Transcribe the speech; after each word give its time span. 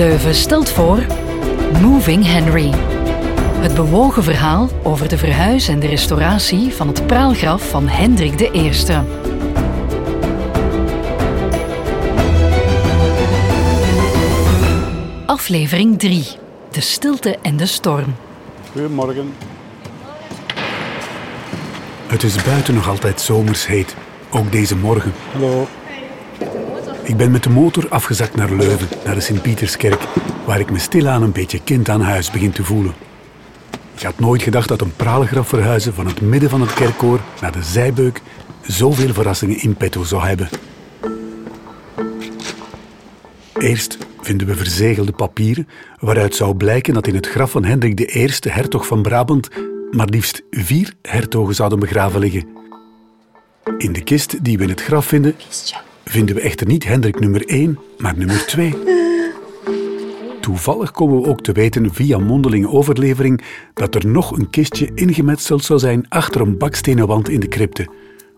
Leuven 0.00 0.34
stelt 0.34 0.70
voor 0.70 1.06
Moving 1.80 2.26
Henry. 2.26 2.70
Het 3.60 3.74
bewogen 3.74 4.22
verhaal 4.22 4.68
over 4.82 5.08
de 5.08 5.18
verhuis 5.18 5.68
en 5.68 5.80
de 5.80 5.86
restauratie 5.86 6.74
van 6.74 6.88
het 6.88 7.06
praalgraf 7.06 7.70
van 7.70 7.88
Hendrik 7.88 8.40
I. 8.40 8.70
Aflevering 15.26 15.98
3. 15.98 16.26
De 16.70 16.80
stilte 16.80 17.38
en 17.42 17.56
de 17.56 17.66
storm. 17.66 18.14
Goedemorgen. 18.72 19.34
Het 22.06 22.22
is 22.22 22.42
buiten 22.44 22.74
nog 22.74 22.88
altijd 22.88 23.20
zomers 23.20 23.66
heet, 23.66 23.96
ook 24.30 24.52
deze 24.52 24.76
morgen. 24.76 25.12
Hallo. 25.32 25.66
Ik 27.02 27.16
ben 27.16 27.30
met 27.30 27.42
de 27.42 27.50
motor 27.50 27.88
afgezakt 27.88 28.34
naar 28.34 28.52
Leuven, 28.52 28.88
naar 29.04 29.14
de 29.14 29.20
Sint-Pieterskerk, 29.20 30.00
waar 30.46 30.60
ik 30.60 30.70
me 30.70 30.78
stilaan 30.78 31.22
een 31.22 31.32
beetje 31.32 31.62
kind 31.64 31.88
aan 31.88 32.00
huis 32.00 32.30
begin 32.30 32.50
te 32.50 32.64
voelen. 32.64 32.94
Ik 33.94 34.02
had 34.02 34.18
nooit 34.18 34.42
gedacht 34.42 34.68
dat 34.68 34.80
een 34.80 34.96
praalgraf 34.96 35.48
verhuizen 35.48 35.94
van 35.94 36.06
het 36.06 36.20
midden 36.20 36.50
van 36.50 36.60
het 36.60 36.74
kerkkoor 36.74 37.20
naar 37.40 37.52
de 37.52 37.62
zijbeuk 37.62 38.20
zoveel 38.62 39.12
verrassingen 39.12 39.62
in 39.62 39.74
petto 39.74 40.04
zou 40.04 40.22
hebben. 40.22 40.48
Eerst 43.58 43.98
vinden 44.20 44.46
we 44.46 44.54
verzegelde 44.54 45.12
papieren 45.12 45.68
waaruit 45.98 46.34
zou 46.34 46.54
blijken 46.54 46.94
dat 46.94 47.06
in 47.06 47.14
het 47.14 47.28
graf 47.28 47.50
van 47.50 47.64
Hendrik 47.64 48.14
I, 48.14 48.28
hertog 48.40 48.86
van 48.86 49.02
Brabant, 49.02 49.48
maar 49.90 50.06
liefst 50.06 50.42
vier 50.50 50.94
hertogen 51.02 51.54
zouden 51.54 51.78
begraven 51.78 52.20
liggen. 52.20 52.48
In 53.78 53.92
de 53.92 54.02
kist 54.02 54.44
die 54.44 54.56
we 54.58 54.62
in 54.62 54.68
het 54.68 54.82
graf 54.82 55.06
vinden, 55.06 55.34
vinden 56.04 56.34
we 56.34 56.40
echter 56.40 56.66
niet 56.66 56.84
Hendrik 56.84 57.20
nummer 57.20 57.46
1, 57.46 57.78
maar 57.98 58.16
nummer 58.16 58.46
2. 58.46 58.74
Toevallig 60.40 60.90
komen 60.90 61.22
we 61.22 61.28
ook 61.28 61.40
te 61.40 61.52
weten 61.52 61.94
via 61.94 62.18
mondelinge 62.18 62.68
overlevering 62.68 63.42
dat 63.74 63.94
er 63.94 64.06
nog 64.06 64.30
een 64.30 64.50
kistje 64.50 64.90
ingemetseld 64.94 65.64
zou 65.64 65.78
zijn 65.78 66.08
achter 66.08 66.40
een 66.40 66.58
bakstenen 66.58 67.06
wand 67.06 67.28
in 67.28 67.40
de 67.40 67.48
crypte, 67.48 67.88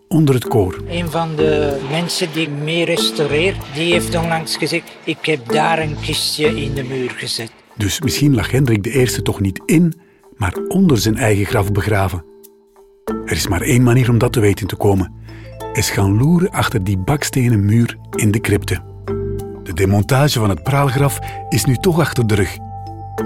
onder 0.08 0.34
het 0.34 0.48
koor. 0.48 0.82
Een 0.88 1.10
van 1.10 1.36
de 1.36 1.80
mensen 1.90 2.32
die 2.32 2.42
ik 2.42 2.52
mee 2.62 2.84
restaureer, 2.84 3.56
die 3.74 3.92
heeft 3.92 4.16
onlangs 4.16 4.56
gezegd: 4.56 4.90
Ik 5.04 5.18
heb 5.20 5.48
daar 5.48 5.78
een 5.78 5.96
kistje 6.00 6.62
in 6.62 6.74
de 6.74 6.82
muur 6.82 7.10
gezet. 7.10 7.52
Dus 7.76 8.00
misschien 8.00 8.34
lag 8.34 8.50
Hendrik 8.50 8.86
I 8.86 9.22
toch 9.22 9.40
niet 9.40 9.62
in, 9.66 9.94
maar 10.36 10.54
onder 10.68 10.98
zijn 10.98 11.16
eigen 11.16 11.46
graf 11.46 11.72
begraven. 11.72 12.24
Er 13.04 13.32
is 13.32 13.48
maar 13.48 13.60
één 13.60 13.82
manier 13.82 14.10
om 14.10 14.18
dat 14.18 14.32
te 14.32 14.40
weten 14.40 14.66
te 14.66 14.76
komen: 14.76 15.12
is 15.72 15.90
gaan 15.90 16.16
loeren 16.16 16.50
achter 16.50 16.84
die 16.84 16.98
bakstenen 16.98 17.64
muur 17.64 17.96
in 18.14 18.30
de 18.30 18.40
crypte. 18.40 18.80
De 19.62 19.72
demontage 19.72 20.38
van 20.38 20.48
het 20.48 20.62
praalgraf 20.62 21.18
is 21.48 21.64
nu 21.64 21.76
toch 21.76 22.00
achter 22.00 22.26
de 22.26 22.34
rug. 22.34 22.56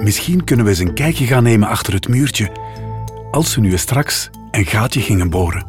Misschien 0.02 0.44
kunnen 0.44 0.64
we 0.64 0.70
eens 0.70 0.80
een 0.80 0.94
kijkje 0.94 1.26
gaan 1.26 1.42
nemen 1.42 1.68
achter 1.68 1.92
het 1.92 2.08
muurtje, 2.08 2.50
als 3.30 3.54
we 3.54 3.60
nu 3.60 3.72
eens 3.72 3.80
straks 3.80 4.30
een 4.50 4.66
gaatje 4.66 5.00
gingen 5.00 5.30
boren. 5.30 5.66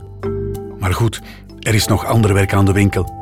Maar 0.80 0.94
goed, 0.94 1.22
er 1.59 1.73
is 1.73 1.88
nog 1.88 2.06
ander 2.06 2.34
werk 2.34 2.53
aan 2.53 2.66
de 2.66 2.72
winkel. 2.72 3.16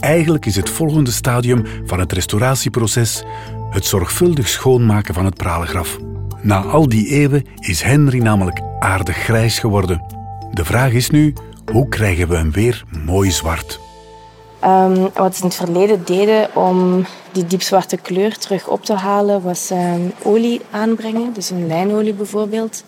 Eigenlijk 0.00 0.46
is 0.46 0.56
het 0.56 0.70
volgende 0.70 1.10
stadium 1.10 1.62
van 1.84 2.00
het 2.00 2.12
restauratieproces 2.12 3.24
het 3.70 3.84
zorgvuldig 3.84 4.48
schoonmaken 4.48 5.14
van 5.14 5.24
het 5.24 5.34
praalgraf. 5.34 5.98
Na 6.42 6.60
al 6.60 6.88
die 6.88 7.08
eeuwen 7.08 7.44
is 7.58 7.82
Henry 7.82 8.18
namelijk 8.22 8.60
aardig 8.78 9.16
grijs 9.16 9.58
geworden. 9.58 10.02
De 10.50 10.64
vraag 10.64 10.92
is 10.92 11.10
nu, 11.10 11.34
hoe 11.72 11.88
krijgen 11.88 12.28
we 12.28 12.36
hem 12.36 12.52
weer 12.52 12.84
mooi 13.04 13.30
zwart? 13.30 13.80
Um, 14.64 15.10
wat 15.14 15.36
ze 15.36 15.42
in 15.42 15.48
het 15.48 15.56
verleden 15.56 16.04
deden 16.04 16.56
om 16.56 17.04
die 17.32 17.46
diepzwarte 17.46 17.96
kleur 17.96 18.38
terug 18.38 18.68
op 18.68 18.84
te 18.84 18.94
halen, 18.94 19.42
was 19.42 19.70
um, 19.70 20.12
olie 20.22 20.60
aanbrengen, 20.70 21.32
dus 21.32 21.50
een 21.50 21.66
lijnolie 21.66 22.14
bijvoorbeeld. 22.14 22.84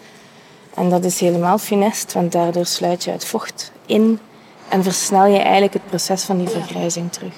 En 0.74 0.90
dat 0.90 1.04
is 1.04 1.20
helemaal 1.20 1.58
funest, 1.58 2.12
want 2.12 2.32
daardoor 2.32 2.66
sluit 2.66 3.04
je 3.04 3.10
het 3.10 3.24
vocht 3.24 3.72
in 3.86 4.18
en 4.68 4.82
versnel 4.82 5.26
je 5.26 5.38
eigenlijk 5.38 5.72
het 5.72 5.86
proces 5.86 6.22
van 6.22 6.38
die 6.38 6.48
vergrijzing 6.48 7.12
terug. 7.12 7.34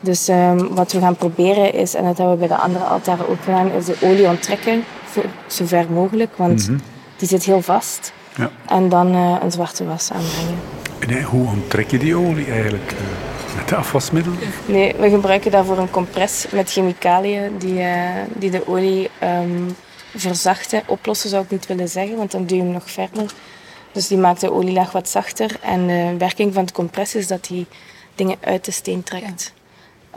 Dus 0.00 0.28
um, 0.28 0.74
wat 0.74 0.92
we 0.92 1.00
gaan 1.00 1.16
proberen 1.16 1.72
is, 1.72 1.94
en 1.94 2.04
dat 2.04 2.18
hebben 2.18 2.38
we 2.38 2.46
bij 2.46 2.56
de 2.56 2.62
andere 2.62 2.84
altaren 2.84 3.28
ook 3.28 3.42
gedaan, 3.44 3.70
is 3.70 3.84
de 3.84 3.96
olie 4.02 4.28
onttrekken, 4.28 4.84
zo 5.46 5.64
ver 5.66 5.90
mogelijk, 5.90 6.36
want 6.36 6.68
mm 6.68 6.74
-hmm. 6.74 6.84
die 7.16 7.28
zit 7.28 7.44
heel 7.44 7.62
vast. 7.62 8.12
Ja. 8.36 8.50
En 8.66 8.88
dan 8.88 9.14
uh, 9.14 9.36
een 9.42 9.50
zwarte 9.50 9.84
was 9.84 10.10
aanbrengen. 10.12 10.58
En 10.98 11.22
hoe 11.22 11.48
onttrek 11.48 11.90
je 11.90 11.98
die 11.98 12.16
olie 12.16 12.50
eigenlijk? 12.50 12.92
Uh, 12.92 12.98
met 13.56 13.72
afwasmiddel? 13.72 14.32
Nee, 14.66 14.94
we 14.98 15.10
gebruiken 15.10 15.50
daarvoor 15.50 15.78
een 15.78 15.90
compress 15.90 16.46
met 16.50 16.70
chemicaliën 16.70 17.58
die, 17.58 17.78
uh, 17.78 18.08
die 18.34 18.50
de 18.50 18.68
olie 18.68 19.10
um, 19.22 19.76
verzachten. 20.14 20.82
Oplossen 20.86 21.30
zou 21.30 21.44
ik 21.44 21.50
niet 21.50 21.66
willen 21.66 21.88
zeggen, 21.88 22.16
want 22.16 22.30
dan 22.30 22.46
duw 22.46 22.56
je 22.56 22.62
hem 22.62 22.72
nog 22.72 22.90
verder. 22.90 23.32
Dus 23.92 24.08
die 24.08 24.18
maakt 24.18 24.40
de 24.40 24.52
olielaag 24.52 24.92
wat 24.92 25.08
zachter. 25.08 25.50
En 25.60 25.86
de 25.86 26.14
werking 26.18 26.54
van 26.54 26.62
het 26.62 26.72
compress 26.72 27.14
is 27.14 27.26
dat 27.26 27.44
die 27.44 27.66
dingen 28.14 28.36
uit 28.40 28.64
de 28.64 28.70
steen 28.70 29.02
trekt. 29.02 29.52
Ja. 29.54 29.62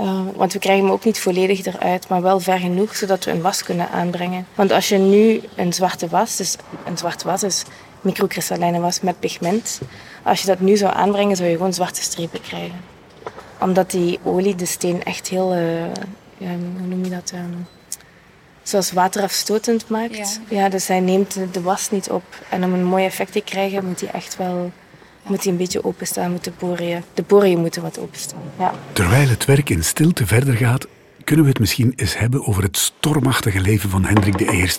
Uh, 0.02 0.22
want 0.36 0.54
we 0.54 0.60
krijgen 0.60 0.84
hem 0.84 0.94
ook 0.94 1.06
niet 1.06 1.20
volledig 1.20 1.66
eruit, 1.66 2.08
maar 2.08 2.22
wel 2.22 2.40
ver 2.40 2.60
genoeg 2.60 2.96
zodat 2.96 3.26
we 3.26 3.32
een 3.32 3.42
was 3.42 3.64
kunnen 3.64 3.90
aanbrengen. 3.90 4.48
Want 4.56 4.72
als 4.72 4.90
je 4.90 4.98
nu 4.98 5.42
een 5.56 5.74
zwarte 5.74 6.08
was, 6.08 6.36
dus 6.36 6.56
een 6.86 6.98
zwarte 6.98 7.28
was 7.28 7.44
is 7.44 7.64
microkristallijne 8.08 8.80
was 8.80 9.02
met 9.02 9.20
pigment. 9.20 9.82
Als 10.24 10.42
je 10.42 10.48
dat 10.48 10.60
nu 10.60 10.78
zou 10.78 10.94
aanbrengen, 10.94 11.36
zou 11.36 11.50
je 11.50 11.56
gewoon 11.56 11.74
zwarte 11.74 12.02
strepen 12.02 12.42
krijgen. 12.42 12.80
Omdat 13.60 13.92
die 13.92 14.20
olie 14.24 14.56
de 14.56 14.66
steen 14.66 15.04
echt 15.04 15.28
heel, 15.28 15.56
uh, 15.56 15.82
ja, 16.38 16.50
hoe 16.78 16.88
noem 16.88 17.04
je 17.04 17.10
dat, 17.10 17.32
um, 17.36 17.68
zoals 18.64 18.92
waterafstotend 18.92 19.90
maakt. 19.90 20.40
Ja. 20.50 20.58
ja, 20.58 20.70
dus 20.70 20.88
hij 20.88 21.00
neemt 21.00 21.38
de 21.52 21.62
was 21.62 21.90
niet 21.90 22.10
op. 22.10 22.24
En 22.50 22.64
om 22.64 22.74
een 22.74 22.86
mooi 22.86 23.06
effect 23.06 23.32
te 23.32 23.42
krijgen, 23.42 23.86
moet 23.86 24.02
hij 24.02 24.10
echt 24.12 24.38
wel 24.38 24.72
moet 25.30 25.44
hij 25.44 25.52
een 25.52 25.58
beetje 25.58 25.84
openstaan, 25.84 26.32
moet 26.32 26.44
de 26.44 26.52
poriën, 26.52 27.04
de 27.14 27.24
poriën 27.24 27.60
moeten 27.60 27.82
wat 27.82 28.00
openstaan. 28.00 28.42
Ja. 28.60 28.74
Terwijl 28.94 29.30
het 29.30 29.46
werk 29.46 29.70
in 29.70 29.84
stilte 29.84 30.28
verder 30.28 30.54
gaat, 30.54 30.88
kunnen 31.24 31.46
we 31.46 31.52
het 31.52 31.60
misschien 31.60 31.94
eens 31.96 32.18
hebben 32.18 32.48
over 32.48 32.64
het 32.64 32.78
stormachtige 32.78 33.60
leven 33.60 33.90
van 33.90 34.06
Hendrik 34.06 34.42
I. 34.42 34.70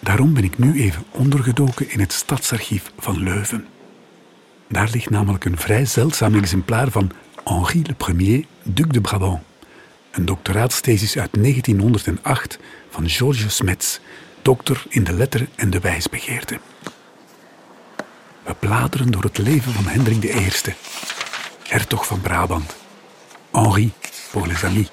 Daarom 0.00 0.34
ben 0.34 0.44
ik 0.44 0.58
nu 0.58 0.80
even 0.80 1.04
ondergedoken 1.10 1.90
in 1.90 2.00
het 2.00 2.12
stadsarchief 2.12 2.92
van 2.98 3.22
Leuven. 3.22 3.66
Daar 4.68 4.88
ligt 4.92 5.10
namelijk 5.10 5.44
een 5.44 5.58
vrij 5.58 5.84
zeldzaam 5.84 6.34
exemplaar 6.34 6.90
van 6.90 7.10
Henri 7.44 7.82
le 7.82 8.14
Ier, 8.16 8.44
Duc 8.62 8.86
de 8.88 9.00
Brabant. 9.00 9.40
Een 10.10 10.24
doctoraatsthesis 10.24 11.18
uit 11.18 11.30
1908 11.32 12.58
van 12.90 13.08
Georges 13.08 13.56
Smets, 13.56 14.00
dokter 14.42 14.84
in 14.88 15.04
de 15.04 15.12
letter 15.12 15.48
en 15.54 15.70
de 15.70 15.80
wijsbegeerte. 15.80 16.58
We 18.42 18.54
bladeren 18.58 19.10
door 19.10 19.22
het 19.22 19.38
leven 19.38 19.72
van 19.72 19.86
Hendrik 19.86 20.24
I, 20.24 20.50
hertog 21.68 22.06
van 22.06 22.20
Brabant. 22.20 22.76
Henri 23.52 23.92
pour 24.32 24.46
les 24.46 24.64
amis. 24.64 24.90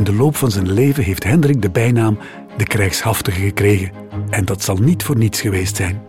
In 0.00 0.06
de 0.06 0.14
loop 0.14 0.36
van 0.36 0.50
zijn 0.50 0.72
leven 0.72 1.04
heeft 1.04 1.24
Hendrik 1.24 1.62
de 1.62 1.70
bijnaam 1.70 2.18
de 2.56 2.64
krijgshaftige 2.64 3.40
gekregen. 3.40 3.90
En 4.30 4.44
dat 4.44 4.62
zal 4.62 4.76
niet 4.76 5.02
voor 5.02 5.16
niets 5.16 5.40
geweest 5.40 5.76
zijn. 5.76 6.02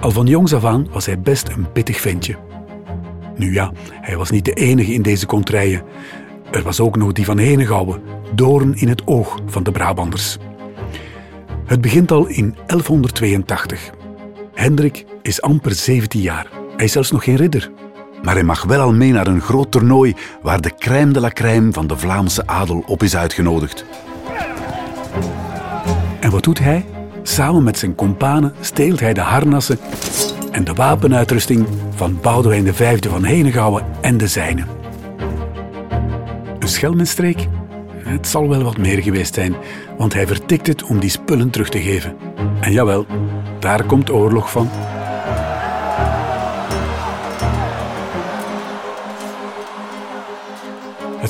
Al 0.00 0.10
van 0.10 0.26
jongs 0.26 0.54
af 0.54 0.64
aan 0.64 0.86
was 0.90 1.06
hij 1.06 1.20
best 1.20 1.48
een 1.48 1.72
pittig 1.72 2.00
ventje. 2.00 2.36
Nu 3.36 3.52
ja, 3.52 3.72
hij 3.90 4.16
was 4.16 4.30
niet 4.30 4.44
de 4.44 4.52
enige 4.52 4.92
in 4.92 5.02
deze 5.02 5.26
kontrijen. 5.26 5.82
Er 6.50 6.62
was 6.62 6.80
ook 6.80 6.96
nog 6.96 7.12
die 7.12 7.24
van 7.24 7.38
Henegouwen, 7.38 8.02
doorn 8.34 8.74
in 8.74 8.88
het 8.88 9.06
oog 9.06 9.38
van 9.46 9.62
de 9.62 9.70
Brabanders. 9.70 10.38
Het 11.66 11.80
begint 11.80 12.10
al 12.10 12.26
in 12.26 12.56
1182. 12.66 13.90
Hendrik 14.54 15.04
is 15.22 15.42
amper 15.42 15.74
17 15.74 16.20
jaar. 16.20 16.50
Hij 16.76 16.84
is 16.84 16.92
zelfs 16.92 17.10
nog 17.10 17.24
geen 17.24 17.36
ridder. 17.36 17.70
Maar 18.22 18.34
hij 18.34 18.42
mag 18.42 18.64
wel 18.64 18.80
al 18.80 18.92
mee 18.92 19.12
naar 19.12 19.26
een 19.26 19.40
groot 19.40 19.70
toernooi 19.70 20.14
waar 20.42 20.60
de 20.60 20.74
crème 20.78 21.12
de 21.12 21.20
la 21.20 21.30
crème 21.30 21.72
van 21.72 21.86
de 21.86 21.96
Vlaamse 21.96 22.46
adel 22.46 22.82
op 22.86 23.02
is 23.02 23.16
uitgenodigd. 23.16 23.84
En 26.20 26.30
wat 26.30 26.44
doet 26.44 26.58
hij? 26.58 26.84
Samen 27.22 27.62
met 27.62 27.78
zijn 27.78 27.94
kompanen 27.94 28.54
steelt 28.60 29.00
hij 29.00 29.14
de 29.14 29.20
harnassen 29.20 29.78
en 30.50 30.64
de 30.64 30.72
wapenuitrusting 30.72 31.66
van 31.94 32.18
Boudewijn 32.22 32.74
V 32.74 32.98
van 33.08 33.24
Henegouwen 33.24 33.84
en 34.00 34.16
de 34.16 34.28
zijnen. 34.28 34.66
Een 36.58 36.68
schelmenstreek? 36.68 37.46
Het 37.96 38.26
zal 38.26 38.48
wel 38.48 38.62
wat 38.62 38.78
meer 38.78 39.02
geweest 39.02 39.34
zijn, 39.34 39.54
want 39.98 40.14
hij 40.14 40.26
vertikt 40.26 40.66
het 40.66 40.82
om 40.82 40.98
die 40.98 41.10
spullen 41.10 41.50
terug 41.50 41.68
te 41.68 41.80
geven. 41.80 42.16
En 42.60 42.72
jawel, 42.72 43.06
daar 43.58 43.84
komt 43.84 44.10
oorlog 44.10 44.50
van. 44.50 44.68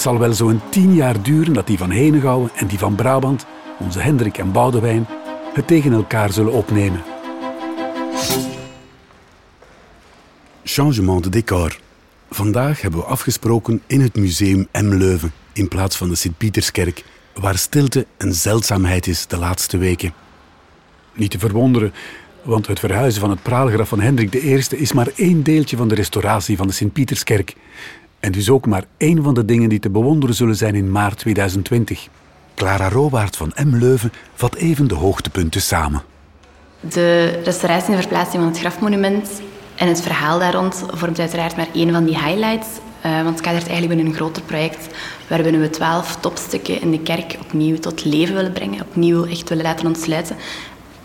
Het 0.00 0.08
zal 0.08 0.19
wel 0.19 0.32
zo'n 0.32 0.61
tien 0.70 0.94
jaar 0.94 1.23
duren 1.23 1.52
dat 1.52 1.67
die 1.67 1.79
van 1.79 1.91
Henegouwen 1.91 2.50
en 2.55 2.67
die 2.67 2.79
van 2.79 2.94
Brabant, 2.94 3.47
onze 3.79 4.00
Hendrik 4.00 4.38
en 4.38 4.52
Boudewijn, 4.52 5.06
het 5.55 5.67
tegen 5.67 5.93
elkaar 5.93 6.32
zullen 6.32 6.52
opnemen. 6.52 7.02
Changement 10.64 11.25
de 11.25 11.31
décor. 11.31 11.79
Vandaag 12.31 12.81
hebben 12.81 13.00
we 13.00 13.06
afgesproken 13.06 13.82
in 13.87 14.00
het 14.00 14.14
museum 14.14 14.69
M. 14.73 14.94
Leuven 14.94 15.32
in 15.52 15.69
plaats 15.69 15.97
van 15.97 16.08
de 16.08 16.14
Sint-Pieterskerk, 16.14 17.05
waar 17.35 17.58
stilte 17.58 18.06
een 18.17 18.32
zeldzaamheid 18.32 19.06
is 19.06 19.26
de 19.26 19.38
laatste 19.38 19.79
weken. 19.79 20.14
Niet 21.14 21.31
te 21.31 21.38
verwonderen, 21.38 21.93
want 22.43 22.67
het 22.67 22.79
verhuizen 22.79 23.20
van 23.20 23.31
het 23.31 23.43
praalgraf 23.43 23.88
van 23.88 24.00
Hendrik 24.00 24.35
I 24.35 24.64
is 24.70 24.93
maar 24.93 25.08
één 25.17 25.43
deeltje 25.43 25.76
van 25.76 25.88
de 25.88 25.94
restauratie 25.94 26.56
van 26.56 26.67
de 26.67 26.73
Sint-Pieterskerk. 26.73 27.55
En 28.20 28.32
dus 28.32 28.50
ook 28.50 28.67
maar 28.67 28.84
één 28.96 29.22
van 29.22 29.34
de 29.34 29.44
dingen 29.44 29.69
die 29.69 29.78
te 29.78 29.90
bewonderen 29.90 30.34
zullen 30.34 30.56
zijn 30.56 30.75
in 30.75 30.90
maart 30.90 31.19
2020. 31.19 32.08
Clara 32.55 32.88
Rowaard 32.88 33.37
van 33.37 33.52
M. 33.64 33.76
Leuven 33.76 34.12
vat 34.34 34.55
even 34.55 34.88
de 34.88 34.94
hoogtepunten 34.94 35.61
samen. 35.61 36.02
De 36.81 37.40
restauratie 37.44 37.94
en 37.94 38.00
verplaatsing 38.00 38.43
van 38.43 38.52
het 38.52 38.61
grafmonument 38.61 39.43
en 39.76 39.88
het 39.88 40.00
verhaal 40.00 40.38
daar 40.38 40.55
rond 40.55 40.84
vormt 40.90 41.19
uiteraard 41.19 41.56
maar 41.56 41.69
één 41.75 41.93
van 41.93 42.05
die 42.05 42.19
highlights. 42.19 42.69
Uh, 43.06 43.14
want 43.22 43.28
het 43.28 43.40
kadert 43.40 43.67
eigenlijk 43.69 43.88
binnen 43.88 44.06
een 44.06 44.20
groter 44.20 44.43
project 44.43 44.88
waarbij 45.28 45.58
we 45.58 45.70
twaalf 45.70 46.16
topstukken 46.16 46.81
in 46.81 46.90
de 46.90 47.00
kerk 47.00 47.37
opnieuw 47.40 47.78
tot 47.78 48.05
leven 48.05 48.34
willen 48.34 48.52
brengen, 48.52 48.81
opnieuw 48.81 49.25
echt 49.25 49.49
willen 49.49 49.64
laten 49.64 49.87
ontsluiten 49.87 50.37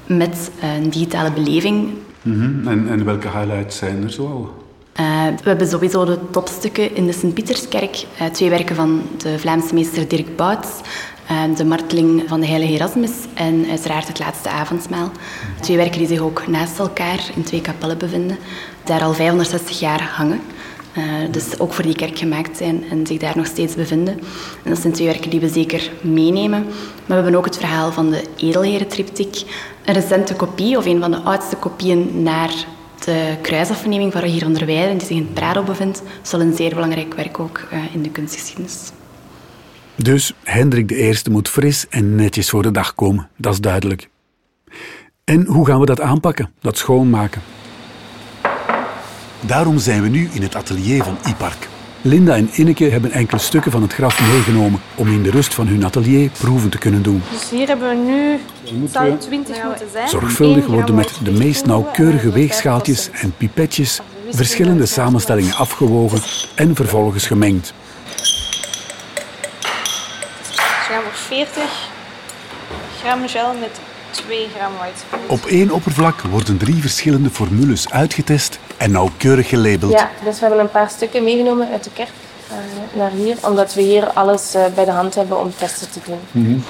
met 0.05 0.51
een 0.61 0.89
digitale 0.89 1.31
beleving. 1.31 1.89
Mhm. 2.21 2.67
en, 2.67 2.89
en, 2.89 3.05
welke 3.05 3.29
highlights 3.29 3.77
zijn 3.77 4.03
er 4.03 4.11
zoal? 4.11 4.64
Uh, 4.99 5.25
we 5.43 5.49
hebben 5.49 5.67
sowieso 5.67 6.05
de 6.05 6.19
topstukken 6.31 6.95
in 6.95 7.05
de 7.05 7.13
Sint-Pieterskerk. 7.13 8.05
Uh, 8.21 8.27
twee 8.27 8.49
werken 8.49 8.75
van 8.75 9.01
de 9.17 9.39
Vlaamse 9.39 9.73
meester 9.73 10.07
Dirk 10.07 10.35
Bouts. 10.35 10.69
Uh, 11.31 11.57
de 11.57 11.65
marteling 11.65 12.23
van 12.27 12.39
de 12.39 12.45
heilige 12.45 12.73
Erasmus 12.73 13.11
en 13.33 13.65
uiteraard 13.69 14.07
het 14.07 14.19
laatste 14.19 14.49
avondmaal. 14.49 15.11
Twee 15.59 15.77
werken 15.77 15.97
die 15.97 16.07
zich 16.07 16.19
ook 16.19 16.47
naast 16.47 16.79
elkaar 16.79 17.29
in 17.35 17.43
twee 17.43 17.61
kapellen 17.61 17.97
bevinden. 17.97 18.37
Daar 18.83 19.03
al 19.03 19.13
560 19.13 19.79
jaar 19.79 20.01
hangen. 20.01 20.41
Dus 21.31 21.59
ook 21.59 21.73
voor 21.73 21.83
die 21.83 21.95
kerk 21.95 22.17
gemaakt 22.17 22.57
zijn 22.57 22.83
en 22.89 23.07
zich 23.07 23.17
daar 23.17 23.37
nog 23.37 23.45
steeds 23.45 23.75
bevinden. 23.75 24.19
En 24.63 24.69
dat 24.69 24.79
zijn 24.79 24.93
twee 24.93 25.07
werken 25.07 25.29
die 25.29 25.39
we 25.39 25.49
zeker 25.49 25.91
meenemen. 26.01 26.63
Maar 26.63 26.73
we 27.05 27.13
hebben 27.13 27.35
ook 27.35 27.45
het 27.45 27.57
verhaal 27.57 27.91
van 27.91 28.09
de 28.09 28.23
edelherentriptiek. 28.35 29.43
Een 29.85 29.93
recente 29.93 30.35
kopie, 30.35 30.77
of 30.77 30.85
een 30.85 30.99
van 30.99 31.11
de 31.11 31.21
oudste 31.21 31.55
kopieën 31.55 32.23
naar 32.23 32.65
de 33.03 33.35
kruisafneming 33.41 34.11
van 34.11 34.21
Rogier 34.21 34.65
Weijden, 34.65 34.97
die 34.97 35.07
zich 35.07 35.17
in 35.17 35.33
Prado 35.33 35.63
bevindt, 35.63 36.01
zal 36.21 36.41
een 36.41 36.55
zeer 36.55 36.73
belangrijk 36.73 37.13
werk 37.13 37.39
ook 37.39 37.67
uh, 37.73 37.93
in 37.93 38.01
de 38.01 38.09
kunstgeschiedenis. 38.09 38.91
Dus 39.95 40.33
Hendrik 40.43 40.91
I 40.91 41.29
moet 41.31 41.49
fris 41.49 41.85
en 41.89 42.15
netjes 42.15 42.49
voor 42.49 42.63
de 42.63 42.71
dag 42.71 42.95
komen, 42.95 43.29
dat 43.37 43.53
is 43.53 43.59
duidelijk. 43.59 44.09
En 45.23 45.45
hoe 45.45 45.65
gaan 45.65 45.79
we 45.79 45.85
dat 45.85 46.01
aanpakken, 46.01 46.51
dat 46.59 46.77
schoonmaken? 46.77 47.41
Daarom 49.41 49.79
zijn 49.79 50.01
we 50.01 50.07
nu 50.07 50.29
in 50.33 50.41
het 50.41 50.55
atelier 50.55 51.03
van 51.03 51.17
Ipark. 51.27 51.67
Linda 52.05 52.35
en 52.35 52.49
Inneke 52.51 52.83
hebben 52.83 53.11
enkele 53.11 53.39
stukken 53.39 53.71
van 53.71 53.81
het 53.81 53.93
graf 53.93 54.31
meegenomen 54.31 54.81
om 54.95 55.07
in 55.07 55.23
de 55.23 55.31
rust 55.31 55.53
van 55.53 55.67
hun 55.67 55.85
atelier 55.85 56.29
proeven 56.29 56.69
te 56.69 56.77
kunnen 56.77 57.01
doen. 57.01 57.23
Dus 57.31 57.49
hier 57.49 57.67
hebben 57.67 57.89
we 57.89 57.95
nu, 57.95 58.39
zou 58.87 59.17
20 59.17 59.63
moeten 59.63 59.87
zijn. 59.91 60.09
Zorgvuldig 60.09 60.65
worden 60.65 60.95
met 60.95 61.11
de 61.23 61.31
meest 61.31 61.65
nauwkeurige 61.65 62.31
weegschaaltjes 62.31 63.09
en 63.11 63.33
pipetjes 63.37 63.99
verschillende 64.29 64.85
samenstellingen 64.85 65.55
afgewogen 65.55 66.19
en 66.55 66.75
vervolgens 66.75 67.27
gemengd. 67.27 67.73
Dus 68.07 68.49
gaan 70.87 71.03
voor 71.03 71.13
40 71.13 71.63
gram 73.01 73.27
gel 73.27 73.53
met 73.59 73.79
2 74.11 74.47
gram 74.55 74.71
white 74.79 75.27
Op 75.27 75.45
één 75.45 75.71
oppervlak 75.71 76.21
worden 76.21 76.57
drie 76.57 76.81
verschillende 76.81 77.29
formules 77.29 77.89
uitgetest 77.89 78.59
en 78.77 78.91
nauwkeurig 78.91 79.49
gelabeld. 79.49 79.91
Ja, 79.91 80.09
dus 80.23 80.39
we 80.39 80.45
hebben 80.45 80.59
een 80.59 80.71
paar 80.71 80.89
stukken 80.89 81.23
meegenomen 81.23 81.67
uit 81.71 81.83
de 81.83 81.89
kerk 81.93 82.09
uh, 82.51 82.99
naar 82.99 83.11
hier, 83.11 83.37
omdat 83.41 83.73
we 83.73 83.81
hier 83.81 84.07
alles 84.07 84.55
uh, 84.55 84.65
bij 84.75 84.85
de 84.85 84.91
hand 84.91 85.15
hebben 85.15 85.39
om 85.39 85.53
testen 85.57 85.91
te 85.91 85.99
doen. 86.05 86.19
Mm 86.31 86.45
-hmm. 86.45 86.63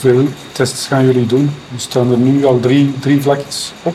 Hoeveel 0.00 0.28
tests 0.52 0.86
gaan 0.86 1.04
jullie 1.04 1.26
doen? 1.26 1.54
Er 1.74 1.80
staan 1.80 2.10
er 2.10 2.16
nu 2.16 2.44
al 2.44 2.60
drie, 2.60 2.94
drie 3.00 3.22
vlakjes 3.22 3.72
op. 3.82 3.94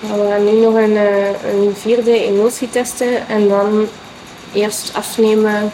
Nou, 0.00 0.20
we 0.20 0.28
gaan 0.28 0.44
nu 0.44 0.60
nog 0.60 0.74
een, 0.74 0.90
uh, 0.90 1.28
een 1.28 1.74
vierde 1.76 2.24
emulsie 2.24 2.70
testen 2.70 3.28
en 3.28 3.48
dan 3.48 3.86
eerst 4.52 4.90
afnemen 4.94 5.72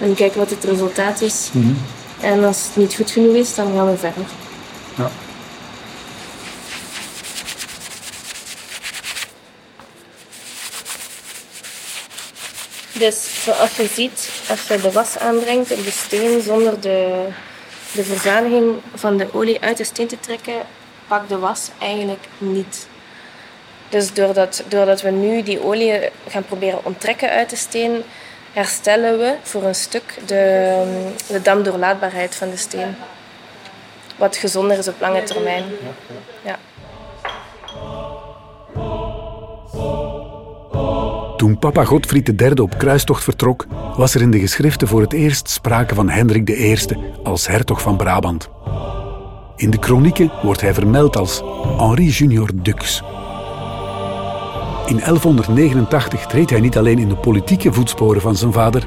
en 0.00 0.14
kijken 0.14 0.38
wat 0.38 0.50
het 0.50 0.64
resultaat 0.64 1.20
is. 1.20 1.50
Mm 1.52 1.62
-hmm. 1.62 1.76
En 2.20 2.44
als 2.44 2.64
het 2.66 2.76
niet 2.76 2.94
goed 2.94 3.10
genoeg 3.10 3.34
is, 3.34 3.54
dan 3.54 3.72
gaan 3.74 3.90
we 3.90 3.96
verder. 3.96 4.24
Dus 12.98 13.44
zoals 13.44 13.76
je 13.76 13.86
ziet, 13.86 14.30
als 14.48 14.66
je 14.66 14.80
de 14.80 14.92
was 14.92 15.18
aanbrengt 15.18 15.72
op 15.72 15.84
de 15.84 15.90
steen 15.90 16.42
zonder 16.42 16.80
de, 16.80 17.26
de 17.92 18.04
verzadiging 18.04 18.74
van 18.94 19.16
de 19.16 19.28
olie 19.32 19.60
uit 19.60 19.76
de 19.76 19.84
steen 19.84 20.06
te 20.06 20.20
trekken, 20.20 20.54
pakt 21.06 21.28
de 21.28 21.38
was 21.38 21.70
eigenlijk 21.78 22.24
niet. 22.38 22.86
Dus 23.88 24.12
doordat, 24.12 24.62
doordat 24.68 25.02
we 25.02 25.10
nu 25.10 25.42
die 25.42 25.62
olie 25.62 26.10
gaan 26.28 26.44
proberen 26.44 26.84
onttrekken 26.84 27.30
uit 27.30 27.50
de 27.50 27.56
steen, 27.56 28.02
herstellen 28.52 29.18
we 29.18 29.34
voor 29.42 29.62
een 29.62 29.74
stuk 29.74 30.18
de, 30.26 30.82
de 31.28 31.42
damdoorlaatbaarheid 31.42 32.34
van 32.34 32.50
de 32.50 32.56
steen. 32.56 32.96
Wat 34.16 34.36
gezonder 34.36 34.78
is 34.78 34.88
op 34.88 35.00
lange 35.00 35.22
termijn. 35.22 35.64
Ja. 36.44 36.58
Toen 41.36 41.58
papa 41.58 41.84
Godfried 41.84 42.40
III 42.40 42.52
op 42.52 42.78
kruistocht 42.78 43.24
vertrok, 43.24 43.66
was 43.96 44.14
er 44.14 44.20
in 44.20 44.30
de 44.30 44.38
geschriften 44.38 44.88
voor 44.88 45.00
het 45.00 45.12
eerst 45.12 45.50
sprake 45.50 45.94
van 45.94 46.08
Hendrik 46.08 46.48
I 46.48 46.76
als 47.22 47.46
hertog 47.46 47.80
van 47.80 47.96
Brabant. 47.96 48.50
In 49.56 49.70
de 49.70 49.78
kronieken 49.78 50.32
wordt 50.42 50.60
hij 50.60 50.74
vermeld 50.74 51.16
als 51.16 51.42
Henri 51.76 52.08
Junior 52.08 52.50
Dux. 52.54 53.02
In 54.86 55.00
1189 55.00 56.26
treedt 56.26 56.50
hij 56.50 56.60
niet 56.60 56.78
alleen 56.78 56.98
in 56.98 57.08
de 57.08 57.16
politieke 57.16 57.72
voetsporen 57.72 58.20
van 58.20 58.36
zijn 58.36 58.52
vader, 58.52 58.86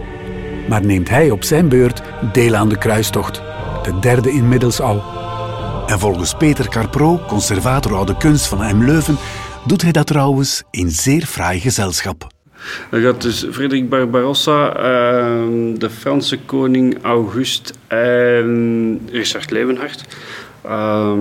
maar 0.69 0.85
neemt 0.85 1.09
hij 1.09 1.31
op 1.31 1.43
zijn 1.43 1.69
beurt 1.69 2.01
deel 2.33 2.55
aan 2.55 2.69
de 2.69 2.77
kruistocht, 2.77 3.41
de 3.83 3.99
derde 3.99 4.31
inmiddels 4.31 4.81
al. 4.81 5.03
En 5.87 5.99
volgens 5.99 6.33
Peter 6.33 6.69
Carpro, 6.69 7.19
conservator 7.27 7.95
oude 7.95 8.17
kunst 8.17 8.47
van 8.47 8.77
M. 8.77 8.83
Leuven, 8.83 9.17
doet 9.65 9.81
hij 9.81 9.91
dat 9.91 10.07
trouwens 10.07 10.63
in 10.71 10.89
zeer 10.89 11.25
fraai 11.25 11.59
gezelschap. 11.59 12.38
Er 12.91 13.01
gaat 13.01 13.21
dus 13.21 13.45
Frederik 13.51 13.89
Barbarossa, 13.89 14.75
ehm, 14.75 15.77
de 15.77 15.89
Franse 15.89 16.39
koning 16.39 17.03
August 17.03 17.73
en 17.87 18.99
Richard 19.11 19.51
Leeuwenhard. 19.51 20.05
Uh, 20.65 21.13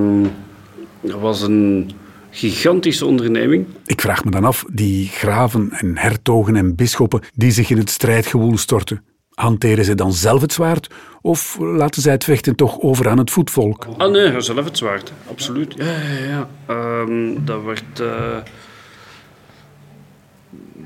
dat 1.00 1.21
was 1.21 1.42
een 1.42 1.90
gigantische 2.30 3.07
onderneming. 3.07 3.66
Ik 3.87 4.00
vraag 4.00 4.25
me 4.25 4.30
dan 4.30 4.45
af, 4.45 4.64
die 4.73 5.09
graven 5.09 5.71
en 5.71 5.99
hertogen 5.99 6.57
en 6.57 6.75
bisschoppen 6.75 7.21
die 7.35 7.50
zich 7.50 7.71
in 7.71 7.78
het 7.78 7.90
strijdgewoel 7.90 8.57
storten, 8.57 9.02
hanteren 9.35 9.85
ze 9.85 9.95
dan 9.95 10.12
zelf 10.12 10.40
het 10.40 10.52
zwaard 10.52 10.90
of 11.21 11.59
laten 11.61 12.02
zij 12.02 12.12
het 12.12 12.25
vechten 12.25 12.57
toch 12.57 12.80
over 12.80 13.09
aan 13.09 13.18
het 13.18 13.30
voetvolk? 13.30 13.87
Ah 13.97 14.11
nee, 14.11 14.40
zelf 14.40 14.64
het 14.64 14.78
zwaard, 14.78 15.12
absoluut. 15.30 15.75
Ja, 15.76 15.85
ja, 15.85 16.26
ja. 16.28 16.49
Ehm, 16.66 17.45
dat 17.45 17.62
werd... 17.62 18.00
Uh 18.00 18.37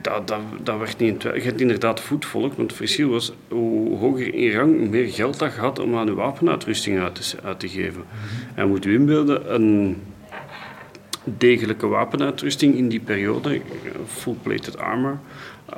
dat, 0.02 0.28
dat, 0.28 0.40
dat 0.62 0.78
werd 0.78 0.99
niet 0.99 1.25
in 1.25 1.35
Je 1.35 1.40
hebt 1.40 1.61
inderdaad 1.61 2.00
voetvolk, 2.00 2.54
want 2.54 2.68
het 2.68 2.76
verschil 2.76 3.09
was 3.09 3.32
hoe 3.49 3.99
hoger 3.99 4.35
in 4.35 4.52
rang, 4.52 4.78
hoe 4.78 4.88
meer 4.88 5.12
geld 5.12 5.38
dat 5.38 5.54
je 5.54 5.61
had 5.61 5.78
om 5.78 5.97
aan 5.97 6.06
je 6.06 6.14
wapenuitrusting 6.14 7.00
uit 7.00 7.14
te, 7.14 7.37
uit 7.42 7.61
te 7.61 7.68
geven. 7.68 8.04
En 8.54 8.68
moet 8.68 8.85
u 8.85 8.94
inbeelden, 8.94 9.54
een 9.54 10.02
degelijke 11.25 11.87
wapenuitrusting 11.87 12.75
in 12.75 12.88
die 12.88 13.00
periode, 13.00 13.61
full-plated 14.06 14.78
armor, 14.78 15.18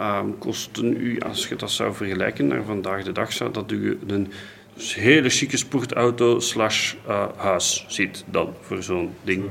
um, 0.00 0.38
kosten 0.38 0.97
u, 0.97 1.21
als 1.21 1.49
je 1.49 1.57
dat 1.57 1.71
zou 1.71 1.95
vergelijken 1.95 2.47
naar 2.47 2.62
vandaag 2.64 3.02
de 3.02 3.12
dag, 3.12 3.33
zou 3.33 3.52
dat 3.52 3.71
u 3.71 3.99
een 4.07 4.33
hele 4.76 5.28
chique 5.28 5.57
sportauto 5.57 6.40
slash 6.40 6.95
uh, 7.09 7.26
huis 7.37 7.85
ziet 7.88 8.25
dan 8.26 8.54
voor 8.61 8.83
zo'n 8.83 9.14
ding. 9.23 9.45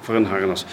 Voor 0.00 0.14
een 0.14 0.24
harnas 0.24 0.64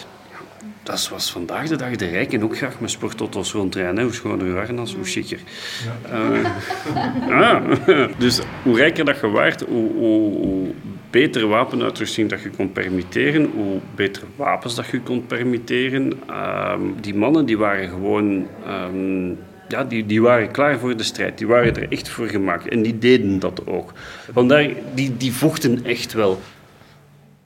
dat 0.84 1.10
was 1.10 1.32
vandaag 1.32 1.68
de 1.68 1.76
dag 1.76 1.96
de 1.96 2.08
rijken 2.08 2.44
ook 2.44 2.58
graag 2.58 2.80
met 2.80 2.92
sportauto's 2.92 3.52
rondrijden. 3.52 4.04
Hoe 4.04 4.14
schoner 4.14 4.48
je 4.48 4.54
harnas, 4.54 4.96
hoe 4.96 5.06
chiquer. 5.06 5.40
Ja. 5.86 7.62
Uh, 7.88 8.08
dus 8.18 8.42
hoe 8.64 8.76
rijker 8.78 9.06
dat 9.06 9.20
je 9.20 9.30
waart, 9.30 9.62
hoe, 9.62 9.92
hoe, 9.94 10.38
hoe 10.38 10.72
betere 11.10 11.48
wapenuitrusting 11.48 12.30
dat 12.30 12.42
je 12.42 12.50
kon 12.50 12.72
permitteren, 12.72 13.52
hoe 13.56 13.80
betere 13.96 14.26
wapens 14.36 14.76
dat 14.76 14.88
je 14.88 15.02
kon 15.02 15.26
permitteren. 15.26 16.14
Uh, 16.30 16.74
die 17.02 17.16
mannen 17.16 17.46
die 17.46 17.58
waren 17.58 17.90
gewoon... 17.90 18.48
Um, 18.68 19.38
ja, 19.68 19.84
die, 19.84 20.06
die 20.06 20.22
waren 20.22 20.52
klaar 20.52 20.80
voor 20.80 20.98
de 20.98 21.04
strijd. 21.04 21.38
Die 21.38 21.48
waren 21.48 21.76
er 21.76 21.92
echt 21.92 22.10
voor 22.10 22.28
gemaakt. 22.28 22.68
En 22.68 22.82
die 22.82 22.98
deden 22.98 23.40
dat 23.40 23.68
ook. 23.68 23.94
Vandaar, 24.32 24.70
die, 24.94 25.18
die 25.18 25.34
vochten 25.34 25.86
echt 25.86 26.14
wel. 26.14 26.42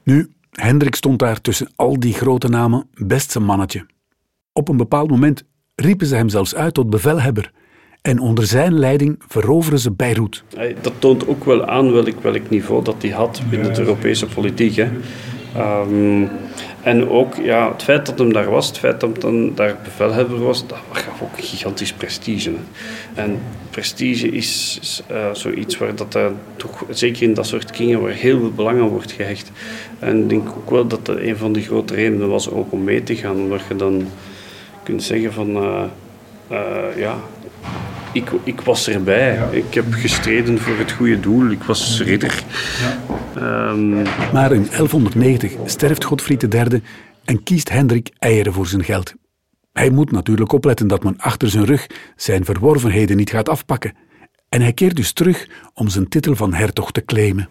Nu, 0.02 0.28
Hendrik 0.60 0.94
stond 0.94 1.18
daar 1.18 1.40
tussen 1.40 1.70
al 1.76 2.00
die 2.00 2.12
grote 2.12 2.48
namen 2.48 2.88
best 2.92 3.30
zijn 3.30 3.44
mannetje. 3.44 3.86
Op 4.52 4.68
een 4.68 4.76
bepaald 4.76 5.10
moment 5.10 5.44
riepen 5.74 6.06
ze 6.06 6.14
hem 6.14 6.28
zelfs 6.28 6.54
uit 6.54 6.74
tot 6.74 6.90
bevelhebber 6.90 7.50
en 8.02 8.18
onder 8.18 8.46
zijn 8.46 8.78
leiding 8.78 9.22
veroveren 9.28 9.78
ze 9.78 9.92
Beirut. 9.92 10.44
Dat 10.80 10.92
toont 10.98 11.28
ook 11.28 11.44
wel 11.44 11.66
aan 11.66 11.92
welk, 11.92 12.20
welk 12.22 12.50
niveau 12.50 12.84
dat 12.84 13.02
hij 13.02 13.10
had 13.10 13.42
binnen 13.50 13.74
de 13.74 13.80
Europese 13.80 14.26
politiek. 14.26 14.76
Hè. 14.76 14.88
Ehm, 15.54 16.26
en 16.82 17.08
ook 17.08 17.34
ja, 17.34 17.72
het 17.72 17.82
feit 17.82 18.06
dat 18.06 18.18
hem 18.18 18.32
daar 18.32 18.50
was, 18.50 18.66
het 18.66 18.78
feit 18.78 19.00
dat 19.00 19.22
hij 19.22 19.52
daar 19.54 19.76
bevelhebber 19.84 20.38
was, 20.38 20.66
dat 20.66 20.78
gaf 20.92 21.22
ook 21.22 21.38
gigantisch 21.44 21.92
prestige. 21.92 22.52
En 23.14 23.38
prestige 23.70 24.28
is, 24.28 25.02
uh, 25.10 25.16
zoiets 25.32 25.78
waar 25.78 25.94
dat, 25.94 26.14
uh, 26.16 26.26
toch, 26.56 26.84
zeker 26.90 27.22
in 27.22 27.34
dat 27.34 27.46
soort 27.46 27.70
kringen, 27.70 28.00
waar 28.00 28.10
heel 28.10 28.38
veel 28.38 28.52
belang 28.52 28.80
aan 28.80 28.88
wordt 28.88 29.12
gehecht. 29.12 29.50
En 29.98 30.22
ik 30.22 30.28
denk 30.28 30.48
ook 30.48 30.70
wel 30.70 30.86
dat 30.86 31.06
dat 31.06 31.16
een 31.16 31.36
van 31.36 31.52
de 31.52 31.62
grote 31.62 31.94
redenen 31.94 32.28
was 32.28 32.50
ook 32.50 32.72
om 32.72 32.84
mee 32.84 33.02
te 33.02 33.16
gaan, 33.16 33.36
omdat 33.36 33.60
je 33.68 33.76
dan 33.76 34.08
kunt 34.82 35.02
zeggen 35.02 35.32
van, 35.32 35.56
uh, 35.56 35.84
ja, 36.96 37.18
ik, 38.18 38.30
ik 38.42 38.60
was 38.60 38.88
erbij. 38.88 39.38
Ik 39.50 39.74
heb 39.74 39.84
gestreden 39.90 40.58
voor 40.58 40.78
het 40.78 40.92
goede 40.92 41.20
doel. 41.20 41.50
Ik 41.50 41.62
was 41.62 42.00
ridder. 42.00 42.42
Um... 43.36 44.02
Maar 44.32 44.52
in 44.52 44.66
1190 44.70 45.52
sterft 45.64 46.04
Godfried 46.04 46.54
III 46.54 46.82
en 47.24 47.42
kiest 47.42 47.70
Hendrik 47.70 48.10
eieren 48.18 48.52
voor 48.52 48.66
zijn 48.66 48.84
geld. 48.84 49.14
Hij 49.72 49.90
moet 49.90 50.10
natuurlijk 50.10 50.52
opletten 50.52 50.86
dat 50.88 51.02
men 51.02 51.18
achter 51.18 51.50
zijn 51.50 51.64
rug 51.64 51.86
zijn 52.16 52.44
verworvenheden 52.44 53.16
niet 53.16 53.30
gaat 53.30 53.48
afpakken. 53.48 53.92
En 54.48 54.60
hij 54.60 54.72
keert 54.72 54.96
dus 54.96 55.12
terug 55.12 55.48
om 55.78 55.88
zijn 55.88 56.08
titel 56.08 56.34
van 56.34 56.54
hertog 56.54 56.92
te 56.92 57.04
claimen. 57.04 57.48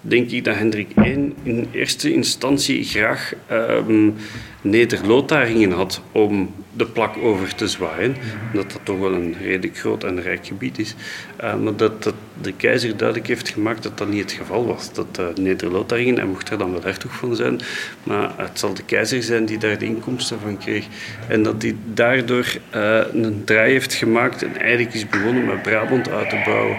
Denk 0.00 0.30
ik 0.30 0.44
dat 0.44 0.56
Hendrik 0.56 0.88
I 1.04 1.34
in 1.42 1.68
eerste 1.72 2.12
instantie 2.12 2.84
graag 2.84 3.32
um, 3.50 4.14
Neder-Lotharingen 4.60 5.70
had 5.70 6.02
om 6.12 6.54
de 6.72 6.86
plak 6.86 7.16
over 7.16 7.54
te 7.54 7.68
zwaaien. 7.68 8.16
Dat 8.52 8.72
dat 8.72 8.80
toch 8.82 8.98
wel 8.98 9.12
een 9.12 9.36
redelijk 9.42 9.78
groot 9.78 10.04
en 10.04 10.22
rijk 10.22 10.46
gebied 10.46 10.78
is. 10.78 10.94
Uh, 11.40 11.56
maar 11.56 11.76
dat, 11.76 12.02
dat, 12.02 12.14
de 12.40 12.52
keizer 12.52 12.96
duidelijk 12.96 13.28
heeft 13.28 13.48
gemaakt 13.48 13.82
dat 13.82 13.98
dat 13.98 14.08
niet 14.08 14.20
het 14.20 14.32
geval 14.32 14.66
was. 14.66 14.92
Dat 14.92 15.18
uh, 15.20 15.26
Neder-Lotharingen, 15.34 16.16
hij 16.16 16.24
mocht 16.24 16.50
er 16.50 16.58
dan 16.58 16.72
wel 16.72 16.82
hertog 16.82 17.12
van 17.12 17.36
zijn, 17.36 17.60
maar 18.02 18.30
het 18.36 18.58
zal 18.58 18.74
de 18.74 18.84
keizer 18.84 19.22
zijn 19.22 19.44
die 19.44 19.58
daar 19.58 19.78
de 19.78 19.84
inkomsten 19.84 20.40
van 20.40 20.58
kreeg. 20.58 20.86
En 21.28 21.42
dat 21.42 21.62
hij 21.62 21.76
daardoor 21.94 22.56
uh, 22.74 23.00
een 23.12 23.42
draai 23.44 23.72
heeft 23.72 23.94
gemaakt 23.94 24.42
en 24.42 24.56
eigenlijk 24.56 24.94
is 24.94 25.08
begonnen 25.08 25.44
met 25.44 25.62
Brabant 25.62 26.10
uit 26.10 26.30
te 26.30 26.42
bouwen. 26.44 26.76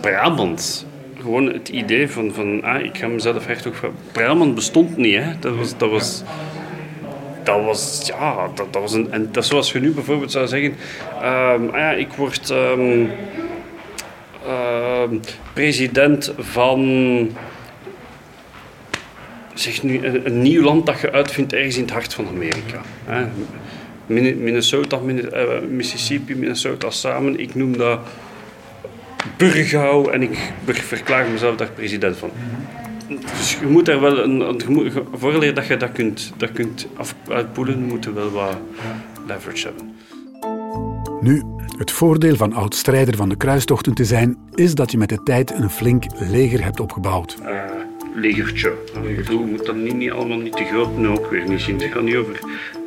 Brabant, 0.00 0.86
gewoon 1.20 1.52
het 1.52 1.68
idee 1.68 2.10
van, 2.10 2.32
van 2.32 2.62
ah, 2.62 2.84
ik 2.84 2.96
ga 2.96 3.06
mezelf 3.06 3.46
hertog 3.46 3.76
van... 3.76 3.94
Brabant 4.12 4.54
bestond 4.54 4.96
niet, 4.96 5.16
hè. 5.16 5.38
Dat 5.40 5.56
was... 5.56 5.76
Dat 5.76 5.90
was 5.90 6.22
dat 7.44 7.64
was, 7.64 8.02
ja, 8.06 8.50
dat, 8.54 8.72
dat 8.72 8.82
was 8.82 8.92
een, 8.92 9.12
en 9.12 9.28
dat 9.32 9.46
zoals 9.46 9.72
je 9.72 9.80
nu 9.80 9.90
bijvoorbeeld 9.90 10.30
zou 10.30 10.46
zeggen, 10.46 10.70
um, 10.70 11.68
ah 11.68 11.78
ja, 11.78 11.92
ik 11.92 12.12
word 12.12 12.50
um, 12.50 13.10
uh, 14.46 15.18
president 15.52 16.32
van, 16.38 16.80
zeg 19.54 19.82
nu, 19.82 20.06
een, 20.06 20.26
een, 20.26 20.42
nieuw 20.42 20.62
land 20.62 20.86
dat 20.86 21.00
je 21.00 21.12
uitvindt 21.12 21.52
ergens 21.52 21.76
in 21.76 21.82
het 21.82 21.92
hart 21.92 22.14
van 22.14 22.28
Amerika. 22.28 22.80
Hè. 23.04 23.26
Minnesota, 24.06 24.98
eh, 25.32 25.44
Mississippi, 25.68 26.34
Minnesota 26.34 26.90
samen, 26.90 27.40
ik 27.40 27.54
noem 27.54 27.76
dat 27.76 28.00
Burgau 29.36 30.12
en 30.12 30.22
ik 30.22 30.52
verklaar 30.64 31.28
mezelf 31.28 31.56
daar 31.56 31.70
president 31.70 32.16
van. 32.16 32.30
Dus 33.38 33.58
je 33.60 33.66
moet 33.66 33.86
daar 33.86 34.00
wel 34.00 34.18
een, 34.18 34.40
een 34.40 34.92
vooraleer 35.12 35.54
dat 35.54 35.66
je 35.66 35.76
dat 35.76 35.92
kunt, 35.92 36.32
dat 36.36 36.52
kunt 36.52 36.86
uitpoelen, 37.28 37.84
moet 37.84 38.04
je 38.04 38.12
wel 38.12 38.30
wat 38.30 38.56
leverage 39.26 39.66
hebben. 39.66 39.94
Nu, 41.20 41.42
het 41.78 41.90
voordeel 41.90 42.36
van 42.36 42.52
oud-strijder 42.52 43.16
van 43.16 43.28
de 43.28 43.36
kruistochten 43.36 43.94
te 43.94 44.04
zijn, 44.04 44.36
is 44.54 44.74
dat 44.74 44.90
je 44.90 44.98
met 44.98 45.08
de 45.08 45.22
tijd 45.22 45.50
een 45.50 45.70
flink 45.70 46.04
leger 46.18 46.64
hebt 46.64 46.80
opgebouwd. 46.80 47.36
Uh, 47.42 47.48
legertje. 48.14 48.72
Ik 49.06 49.16
bedoel, 49.16 49.46
moet 49.46 49.66
dan 49.66 49.82
niet, 49.82 49.96
niet 49.96 50.10
allemaal 50.10 50.38
niet 50.38 50.56
te 50.56 50.64
groot 50.64 50.96
nu 50.96 51.08
ook 51.08 51.30
weer 51.30 51.48
niet 51.48 51.60
zien. 51.60 51.80
Het 51.80 51.92
gaat 51.92 52.02
niet 52.02 52.16
over 52.16 52.40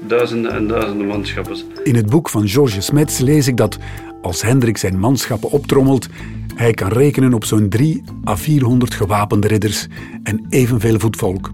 duizenden 0.07 0.51
en 0.51 0.67
duizenden 0.67 1.07
manschappen. 1.07 1.57
In 1.83 1.95
het 1.95 2.09
boek 2.09 2.29
van 2.29 2.47
Georges 2.47 2.85
Smets 2.85 3.17
lees 3.17 3.47
ik 3.47 3.57
dat 3.57 3.77
als 4.21 4.41
Hendrik 4.41 4.77
zijn 4.77 4.99
manschappen 4.99 5.51
optrommelt, 5.51 6.07
hij 6.55 6.73
kan 6.73 6.89
rekenen 6.89 7.33
op 7.33 7.45
zo'n 7.45 7.69
3 7.69 8.03
à 8.27 8.35
400 8.35 8.93
gewapende 8.93 9.47
ridders 9.47 9.87
en 10.23 10.45
evenveel 10.49 10.99
voetvolk. 10.99 11.51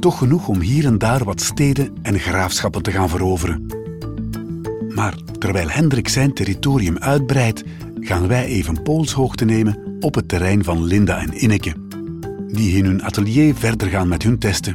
Toch 0.00 0.18
genoeg 0.18 0.48
om 0.48 0.60
hier 0.60 0.84
en 0.84 0.98
daar 0.98 1.24
wat 1.24 1.40
steden 1.40 1.96
en 2.02 2.18
graafschappen 2.18 2.82
te 2.82 2.90
gaan 2.90 3.08
veroveren. 3.08 3.66
Maar 4.88 5.14
terwijl 5.38 5.68
Hendrik 5.68 6.08
zijn 6.08 6.32
territorium 6.32 6.98
uitbreidt, 6.98 7.64
gaan 8.00 8.28
wij 8.28 8.44
even 8.44 8.82
poolshoogte 8.82 9.44
nemen 9.44 9.78
op 10.00 10.14
het 10.14 10.28
terrein 10.28 10.64
van 10.64 10.84
Linda 10.84 11.18
en 11.18 11.32
Inneke, 11.32 11.72
die 12.52 12.76
in 12.76 12.84
hun 12.84 13.02
atelier 13.02 13.54
verder 13.54 13.88
gaan 13.88 14.08
met 14.08 14.22
hun 14.22 14.38
testen. 14.38 14.74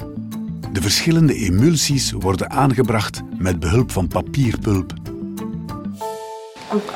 De 0.72 0.82
verschillende 0.82 1.34
emulsies 1.34 2.12
worden 2.12 2.50
aangebracht 2.50 3.22
met 3.38 3.60
behulp 3.60 3.92
van 3.92 4.08
papierpulp 4.08 4.94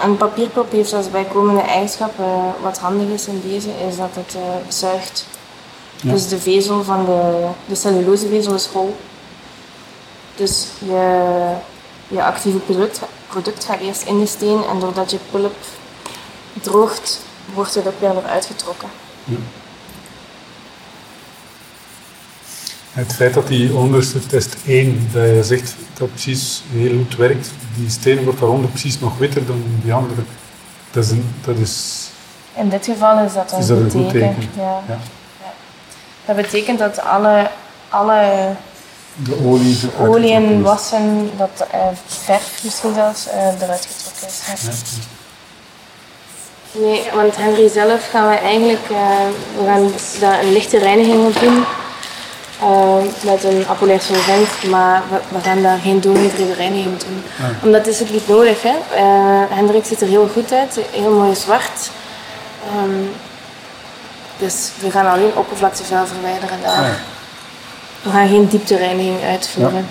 een, 0.03 0.17
papierpop 0.17 0.71
heeft 0.71 0.93
als 0.93 1.11
bijkomende 1.11 1.61
eigenschap, 1.61 2.19
uh, 2.19 2.43
wat 2.61 2.77
handig 2.77 3.07
is 3.07 3.27
in 3.27 3.41
deze, 3.45 3.69
is 3.87 3.97
dat 3.97 4.09
het 4.13 4.35
uh, 4.35 4.41
zuigt. 4.67 5.25
Dus 6.01 6.27
de 6.27 6.39
vezel 6.39 6.83
van 6.83 7.05
de, 7.05 7.47
de 7.65 7.75
cellulosevezel 7.75 8.53
is 8.53 8.65
hol. 8.65 8.95
Dus 10.35 10.67
je, 10.79 11.53
je 12.07 12.23
actieve 12.23 12.57
product, 12.57 13.01
product 13.27 13.65
gaat 13.65 13.79
eerst 13.79 14.01
in 14.01 14.19
de 14.19 14.25
steen 14.25 14.63
en 14.63 14.79
doordat 14.79 15.11
je 15.11 15.17
pulp 15.31 15.55
droogt, 16.61 17.21
wordt 17.53 17.75
het 17.75 17.87
ook 17.87 17.99
weer 17.99 18.17
eruit 18.17 18.45
getrokken. 18.45 18.89
Ja. 19.23 19.35
Het 22.93 23.13
feit 23.13 23.33
dat 23.33 23.47
die 23.47 23.73
onderste 23.75 24.25
test 24.25 24.55
1, 24.65 25.09
dat 25.13 25.23
je 25.23 25.43
zegt 25.43 25.75
dat 25.97 26.09
precies 26.09 26.63
heel 26.71 26.97
goed 26.97 27.15
werkt, 27.15 27.51
die 27.75 27.89
steen 27.89 28.23
wordt 28.23 28.39
daaronder 28.39 28.69
precies 28.69 28.99
nog 28.99 29.17
witter 29.17 29.45
dan 29.45 29.63
die 29.83 29.93
andere. 29.93 30.21
Dat 30.91 31.03
is, 31.03 31.09
een, 31.11 31.35
dat 31.45 31.57
is 31.57 32.05
In 32.55 32.69
dit 32.69 32.85
geval 32.85 33.25
is 33.25 33.33
dat 33.33 33.51
een, 33.51 33.59
is 33.59 33.67
dat 33.67 33.77
een 33.77 33.91
goed 33.91 34.09
teken. 34.09 34.49
Ja. 34.55 34.81
ja. 34.87 34.99
Dat 36.25 36.35
betekent 36.35 36.79
dat 36.79 36.99
alle, 36.99 37.49
alle 37.89 38.51
de 39.15 39.35
olie, 39.45 39.79
de 39.79 40.07
olie 40.07 40.33
en 40.33 40.61
wassen, 40.61 41.29
dat 41.37 41.67
uh, 41.75 41.87
verf 42.05 42.59
misschien 42.63 42.93
zelfs, 42.93 43.27
uh, 43.27 43.61
eruit 43.61 43.87
getrokken 43.91 44.27
is. 44.27 44.41
Ja. 44.45 44.71
Nee, 46.79 47.03
want 47.13 47.35
Henry 47.35 47.69
zelf 47.69 48.09
gaan 48.09 48.29
we 48.29 48.35
eigenlijk, 48.35 48.89
uh, 48.91 48.97
we 49.57 49.63
gaan 49.65 49.91
daar 50.19 50.43
een 50.43 50.51
lichte 50.51 50.77
reiniging 50.77 51.25
op 51.25 51.39
doen. 51.39 51.63
Uh, 52.61 52.95
met 53.25 53.43
een 53.43 53.65
apolair 53.67 54.01
solvent, 54.01 54.69
maar 54.69 55.03
we, 55.09 55.19
we, 55.35 55.39
gaan 55.39 55.61
daar 55.61 55.79
geen 55.79 56.01
doorgedreven 56.01 56.55
reiniging 56.55 56.97
doen. 56.97 57.23
Omdat 57.63 57.87
is 57.87 57.99
het 57.99 58.11
niet 58.11 58.27
nodig. 58.27 58.61
Hè? 58.61 58.75
Uh, 58.95 59.55
Hendrik 59.55 59.85
ziet 59.85 60.01
er 60.01 60.07
heel 60.07 60.27
goed 60.27 60.51
uit, 60.51 60.79
heel 60.91 61.13
mooi 61.13 61.35
zwart. 61.35 61.91
Um, 62.83 63.09
dus 64.37 64.71
we 64.81 64.91
gaan 64.91 65.05
alleen 65.05 65.35
oppervlaktevuil 65.35 66.05
verwijderen 66.05 66.61
daar. 66.61 66.99
We 68.01 68.09
gaan 68.09 68.27
geen 68.27 68.47
dieptereiniging 68.47 69.21
uitvoeren. 69.21 69.73
Ja. 69.73 69.83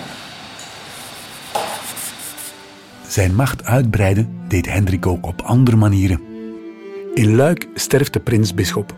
Zijn 3.09 3.35
macht 3.35 3.65
uitbreiden 3.65 4.41
deed 4.49 4.67
Hendrik 4.67 5.07
ook 5.07 5.27
op 5.27 5.43
andere 5.43 5.77
manieren. 5.77 6.21
In 7.15 7.37
Luik 7.37 7.69
sterft 7.75 8.13
de 8.13 8.21
prins-bisschop. 8.21 8.95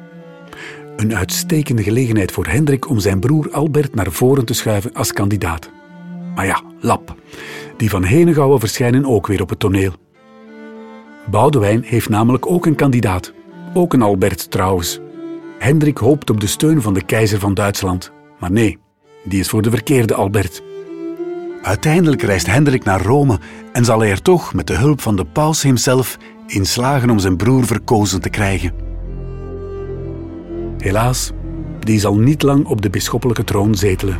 Een 1.00 1.16
uitstekende 1.16 1.82
gelegenheid 1.82 2.32
voor 2.32 2.46
Hendrik 2.46 2.88
om 2.88 2.98
zijn 2.98 3.20
broer 3.20 3.50
Albert 3.50 3.94
naar 3.94 4.12
voren 4.12 4.44
te 4.44 4.54
schuiven 4.54 4.92
als 4.92 5.12
kandidaat. 5.12 5.70
Maar 6.34 6.46
ja, 6.46 6.62
lap. 6.80 7.14
Die 7.76 7.90
van 7.90 8.04
Henegouwen 8.04 8.60
verschijnen 8.60 9.06
ook 9.06 9.26
weer 9.26 9.42
op 9.42 9.48
het 9.48 9.58
toneel. 9.58 9.92
Boudewijn 11.30 11.82
heeft 11.82 12.08
namelijk 12.08 12.46
ook 12.46 12.66
een 12.66 12.74
kandidaat. 12.74 13.32
Ook 13.74 13.92
een 13.92 14.02
Albert 14.02 14.50
trouwens. 14.50 14.98
Hendrik 15.58 15.98
hoopt 15.98 16.30
op 16.30 16.40
de 16.40 16.46
steun 16.46 16.82
van 16.82 16.94
de 16.94 17.04
keizer 17.04 17.38
van 17.38 17.54
Duitsland. 17.54 18.12
Maar 18.38 18.52
nee, 18.52 18.78
die 19.24 19.40
is 19.40 19.48
voor 19.48 19.62
de 19.62 19.70
verkeerde 19.70 20.14
Albert. 20.14 20.62
Uiteindelijk 21.62 22.22
reist 22.22 22.46
Hendrik 22.46 22.84
naar 22.84 23.02
Rome 23.02 23.38
en 23.72 23.84
zal 23.84 24.00
hij 24.00 24.10
er 24.10 24.22
toch 24.22 24.54
met 24.54 24.66
de 24.66 24.74
hulp 24.74 25.00
van 25.00 25.16
de 25.16 25.24
paus 25.24 25.62
hemzelf 25.62 26.16
in 26.46 26.66
slagen 26.66 27.10
om 27.10 27.18
zijn 27.18 27.36
broer 27.36 27.66
verkozen 27.66 28.20
te 28.20 28.30
krijgen. 28.30 28.89
Helaas, 30.80 31.30
die 31.78 32.00
zal 32.00 32.16
niet 32.16 32.42
lang 32.42 32.66
op 32.66 32.82
de 32.82 32.90
bisschoppelijke 32.90 33.44
troon 33.44 33.74
zetelen. 33.74 34.18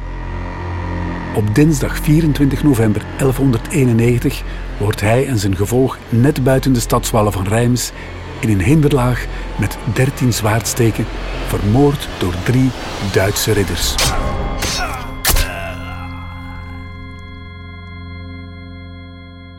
Op 1.34 1.54
dinsdag 1.54 1.98
24 1.98 2.62
november 2.62 3.02
1191 3.18 4.42
wordt 4.78 5.00
hij 5.00 5.26
en 5.26 5.38
zijn 5.38 5.56
gevolg 5.56 5.98
net 6.08 6.44
buiten 6.44 6.72
de 6.72 6.80
stadswallen 6.80 7.32
van 7.32 7.46
Reims 7.46 7.92
in 8.40 8.48
een 8.48 8.62
hinderlaag 8.62 9.26
met 9.58 9.78
dertien 9.94 10.32
zwaardsteken 10.32 11.04
vermoord 11.46 12.08
door 12.18 12.34
drie 12.44 12.70
Duitse 13.12 13.52
ridders. 13.52 13.94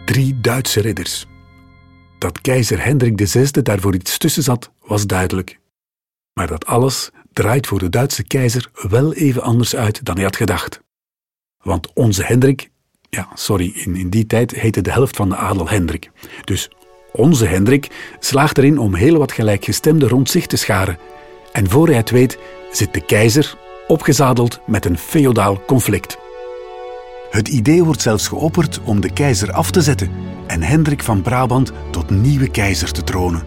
Drie 0.06 0.40
Duitse 0.42 0.82
ridders. 0.82 1.26
Dat 2.18 2.42
keizer 2.42 2.84
Hendrik 2.84 3.28
VI 3.28 3.62
daarvoor 3.62 3.94
iets 3.94 4.18
tussen 4.18 4.44
zat, 4.44 4.72
was 4.82 5.08
duidelijk. 5.08 5.61
Maar 6.34 6.48
dat 6.48 6.66
alles 6.66 7.10
draait 7.34 7.68
voor 7.68 7.80
de 7.80 7.90
Duitse 7.90 8.24
keizer 8.24 8.70
wel 8.74 9.14
even 9.14 9.42
anders 9.42 9.76
uit 9.76 10.06
dan 10.06 10.16
hij 10.16 10.24
had 10.24 10.36
gedacht. 10.36 10.82
Want 11.64 11.94
onze 11.94 12.24
Hendrik, 12.24 12.70
ja, 13.10 13.28
sorry, 13.34 13.72
in, 13.76 13.96
in 13.96 14.10
die 14.10 14.26
tijd 14.26 14.52
heette 14.52 14.82
de 14.82 14.92
helft 14.92 15.16
van 15.16 15.30
de 15.30 15.36
adel 15.36 15.70
Hendrik. 15.70 16.12
Dus 16.44 16.70
onze 17.12 17.46
Hendrik 17.46 18.16
slaagt 18.20 18.58
erin 18.58 18.80
om 18.80 18.96
heel 18.96 19.18
wat 19.18 19.32
gelijkgestemden 19.32 20.10
rond 20.10 20.30
zich 20.30 20.48
te 20.48 20.58
scharen. 20.58 20.98
En 21.52 21.70
voor 21.70 21.88
hij 21.88 21.98
het 21.98 22.10
weet, 22.10 22.38
zit 22.72 22.94
de 22.94 23.06
keizer 23.06 23.58
opgezadeld 23.88 24.60
met 24.68 24.86
een 24.86 24.98
feodaal 24.98 25.66
conflict. 25.66 26.18
Het 27.30 27.48
idee 27.48 27.84
wordt 27.84 28.02
zelfs 28.02 28.28
geopperd 28.28 28.80
om 28.84 29.02
de 29.02 29.14
keizer 29.14 29.52
af 29.52 29.72
te 29.72 29.82
zetten 29.82 30.12
en 30.48 30.62
Hendrik 30.62 31.04
van 31.04 31.22
Brabant 31.22 31.72
tot 31.92 32.10
nieuwe 32.10 32.50
keizer 32.50 32.92
te 32.92 33.04
tronen. 33.04 33.44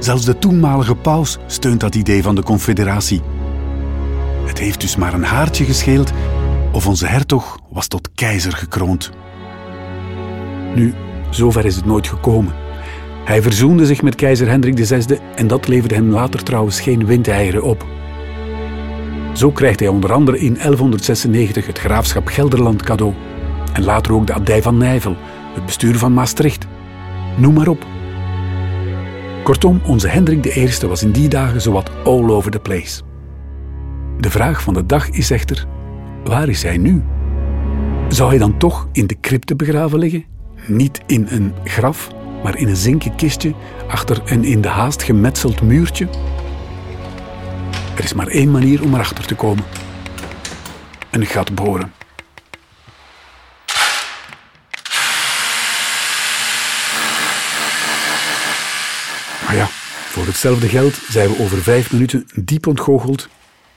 Zelfs 0.00 0.24
de 0.24 0.38
toenmalige 0.38 0.94
paus 0.94 1.38
steunt 1.46 1.80
dat 1.80 1.94
idee 1.94 2.22
van 2.22 2.34
de 2.34 2.42
confederatie. 2.42 3.20
Het 4.44 4.58
heeft 4.58 4.80
dus 4.80 4.96
maar 4.96 5.14
een 5.14 5.24
haartje 5.24 5.64
gescheeld 5.64 6.12
of 6.72 6.86
onze 6.86 7.06
hertog 7.06 7.58
was 7.70 7.86
tot 7.86 8.10
keizer 8.14 8.52
gekroond. 8.52 9.10
Nu, 10.74 10.94
zover 11.30 11.64
is 11.64 11.76
het 11.76 11.84
nooit 11.84 12.08
gekomen. 12.08 12.54
Hij 13.24 13.42
verzoende 13.42 13.86
zich 13.86 14.02
met 14.02 14.14
keizer 14.14 14.48
Hendrik 14.48 14.86
VI 14.86 15.18
en 15.36 15.46
dat 15.46 15.68
leverde 15.68 15.94
hem 15.94 16.10
later 16.10 16.42
trouwens 16.42 16.80
geen 16.80 17.06
windeieren 17.06 17.62
op. 17.62 17.86
Zo 19.34 19.50
krijgt 19.50 19.80
hij 19.80 19.88
onder 19.88 20.12
andere 20.12 20.38
in 20.38 20.54
1196 20.54 21.66
het 21.66 21.78
graafschap 21.78 22.26
Gelderland 22.26 22.82
cadeau 22.82 23.14
en 23.72 23.84
later 23.84 24.12
ook 24.12 24.26
de 24.26 24.32
abdij 24.32 24.62
van 24.62 24.76
Nijvel, 24.76 25.16
het 25.54 25.66
bestuur 25.66 25.98
van 25.98 26.12
Maastricht. 26.12 26.66
Noem 27.36 27.54
maar 27.54 27.68
op. 27.68 27.86
Kortom, 29.50 29.80
onze 29.84 30.08
Hendrik 30.08 30.56
I 30.56 30.86
was 30.86 31.02
in 31.02 31.10
die 31.10 31.28
dagen 31.28 31.60
zowat 31.60 31.90
all 32.04 32.30
over 32.30 32.50
the 32.50 32.58
place. 32.58 33.02
De 34.18 34.30
vraag 34.30 34.62
van 34.62 34.74
de 34.74 34.86
dag 34.86 35.08
is 35.08 35.30
echter, 35.30 35.66
waar 36.24 36.48
is 36.48 36.62
hij 36.62 36.76
nu? 36.76 37.02
Zou 38.08 38.28
hij 38.28 38.38
dan 38.38 38.58
toch 38.58 38.88
in 38.92 39.06
de 39.06 39.20
crypte 39.20 39.56
begraven 39.56 39.98
liggen? 39.98 40.24
Niet 40.66 41.00
in 41.06 41.26
een 41.28 41.54
graf, 41.64 42.08
maar 42.42 42.58
in 42.58 42.68
een 42.68 42.76
zinken 42.76 43.16
kistje 43.16 43.54
achter 43.88 44.22
een 44.24 44.44
in 44.44 44.60
de 44.60 44.68
haast 44.68 45.02
gemetseld 45.02 45.62
muurtje? 45.62 46.08
Er 47.96 48.04
is 48.04 48.14
maar 48.14 48.28
één 48.28 48.50
manier 48.50 48.82
om 48.82 48.94
erachter 48.94 49.26
te 49.26 49.34
komen. 49.34 49.64
Een 51.10 51.26
gat 51.26 51.54
boren. 51.54 51.92
Maar 59.50 59.58
ja, 59.58 59.68
voor 60.10 60.26
hetzelfde 60.26 60.68
geld 60.68 60.94
zijn 61.08 61.28
we 61.28 61.42
over 61.42 61.62
vijf 61.62 61.92
minuten 61.92 62.28
diep 62.34 62.66
ontgoocheld 62.66 63.28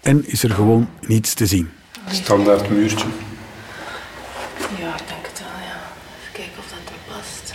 en 0.02 0.28
is 0.28 0.44
er 0.44 0.50
gewoon 0.50 0.90
niets 1.08 1.34
te 1.34 1.46
zien. 1.46 1.70
Standaard 2.12 2.70
muurtje. 2.70 3.06
Ja, 4.80 4.94
ik 4.96 5.08
denk 5.08 5.26
het 5.26 5.40
wel, 5.40 5.60
ja. 5.68 5.82
Even 6.20 6.32
kijken 6.32 6.58
of 6.58 6.66
dat 6.70 6.78
er 6.86 7.14
past. 7.16 7.54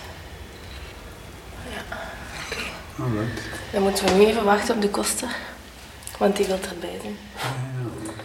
Ja, 1.75 1.97
oké. 2.47 3.21
Dan 3.73 3.83
moeten 3.83 4.05
we 4.05 4.11
nu 4.13 4.27
even 4.27 4.45
wachten 4.45 4.75
op 4.75 4.83
de 4.83 4.89
koster. 4.89 5.37
Want 6.19 6.37
die 6.37 6.47
wil 6.47 6.59
erbij 6.71 6.99
zijn. 7.03 7.17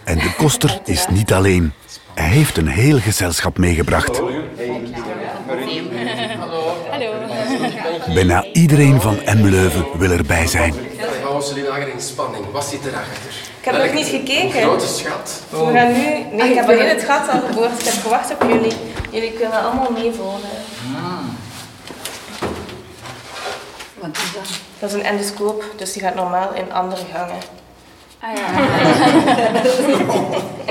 En 0.03 0.17
de 0.17 0.33
koster 0.37 0.81
is 0.85 1.07
niet 1.07 1.33
alleen. 1.33 1.73
Hij 2.15 2.29
heeft 2.29 2.57
een 2.57 2.67
heel 2.67 2.99
gezelschap 2.99 3.57
meegebracht. 3.57 4.21
Bijna 8.13 8.45
iedereen 8.53 9.01
van 9.01 9.21
Emmeleuven 9.21 9.85
wil 9.97 10.11
erbij 10.11 10.47
zijn. 10.47 10.73
Houden 11.23 11.47
jullie 11.47 11.69
lager 11.69 11.87
in 11.87 12.01
spanning? 12.01 12.51
Wat 12.51 12.65
zit 12.65 12.85
erachter? 12.85 13.31
Ik 13.59 13.65
heb 13.65 13.77
nog 13.83 13.93
niet 13.93 14.07
gekeken. 14.07 14.61
Grote 14.61 14.87
schat. 14.87 15.41
We 15.49 15.71
gaan 15.73 15.91
nu... 15.91 16.35
Nee, 16.35 16.49
ik 16.49 16.55
heb 16.55 16.69
alleen 16.69 16.89
het 16.89 17.03
gat 17.03 17.29
al 17.29 17.39
geboord. 17.47 17.79
Ik 17.79 17.85
heb 17.85 18.01
gewacht 18.03 18.31
op 18.31 18.43
jullie. 18.49 18.73
Jullie 19.11 19.31
kunnen 19.31 19.63
allemaal 19.63 19.91
meevolgen. 19.91 20.49
Wat 23.93 24.17
is 24.17 24.33
dat? 24.33 24.59
Dat 24.79 24.89
is 24.89 24.95
een 24.95 25.05
endoscoop, 25.05 25.63
dus 25.77 25.93
die 25.93 26.01
gaat 26.01 26.15
normaal 26.15 26.53
in 26.53 26.73
andere 26.73 27.01
gangen. 27.13 27.37
Ah 28.23 28.37
ja. 28.37 28.47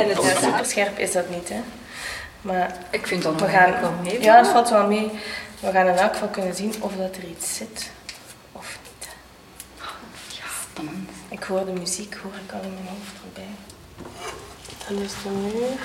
En 0.00 0.08
het 0.08 0.18
is 0.22 0.38
super 0.40 0.64
scherp 0.64 0.98
is 0.98 1.12
dat 1.12 1.28
niet, 1.30 1.48
hè. 1.48 1.60
Maar 2.40 2.74
Ik 2.90 3.06
vind 3.06 3.22
dat 3.22 3.40
we 3.40 3.48
gaan... 3.48 3.80
wel 3.80 3.92
mee. 4.02 4.22
Ja, 4.22 4.42
dat 4.42 4.52
valt 4.52 4.68
wel 4.70 4.86
mee. 4.86 5.10
We 5.60 5.70
gaan 5.70 5.86
in 5.86 5.94
elk 5.94 6.12
geval 6.12 6.28
kunnen 6.28 6.54
zien 6.54 6.74
of 6.80 6.92
dat 6.96 7.16
er 7.16 7.24
iets 7.24 7.56
zit 7.56 7.90
of 8.52 8.78
niet. 8.82 9.08
Spannend. 10.70 11.10
Ik 11.28 11.42
hoor 11.42 11.64
de 11.64 11.72
muziek, 11.72 12.14
hoor 12.22 12.32
ik 12.46 12.52
al 12.52 12.60
in 12.62 12.74
mijn 12.74 12.86
hoofd 12.88 13.22
erbij. 13.26 13.54
Dat 14.88 14.98
is 15.06 15.12
de 15.22 15.28
muur. 15.28 15.78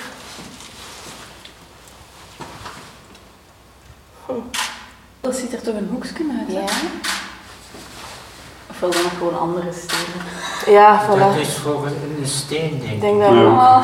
Dat 5.20 5.36
ziet 5.36 5.52
er 5.52 5.62
toch 5.62 5.74
een 5.74 5.88
hoekje 5.90 6.24
uit, 6.38 6.48
hè? 6.48 6.52
Ja. 6.60 6.66
Of 8.70 8.80
wel 8.80 8.90
dan 8.90 9.02
nog 9.02 9.12
gewoon 9.18 9.38
andere 9.38 9.72
stenen. 9.72 10.26
Ja, 10.70 11.02
Dat 11.08 11.16
voilà. 11.36 11.40
is 11.40 11.54
voor 11.54 11.86
een 11.86 12.26
steen, 12.26 12.70
denk 12.70 12.82
Ik 12.82 12.90
ik. 12.92 13.00
denk 13.00 13.20
dat 13.20 13.32
Ja. 13.32 13.82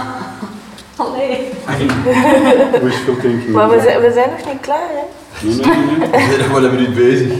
Allee. 0.97 1.49
Wishful 2.83 3.17
thinking. 3.21 3.49
Maar 3.53 3.69
we 3.71 3.81
zijn, 3.81 4.01
we 4.01 4.11
zijn 4.15 4.31
nog 4.39 4.53
niet 4.53 4.61
klaar, 4.61 4.89
hè? 4.89 5.05
Nee, 5.47 5.55
nee, 5.55 5.97
nee. 5.99 6.09
We 6.27 6.27
zijn 6.29 6.39
nog 6.39 6.49
wel 6.61 6.65
een 6.65 6.75
minuut 6.75 6.95
bezig. 6.95 7.33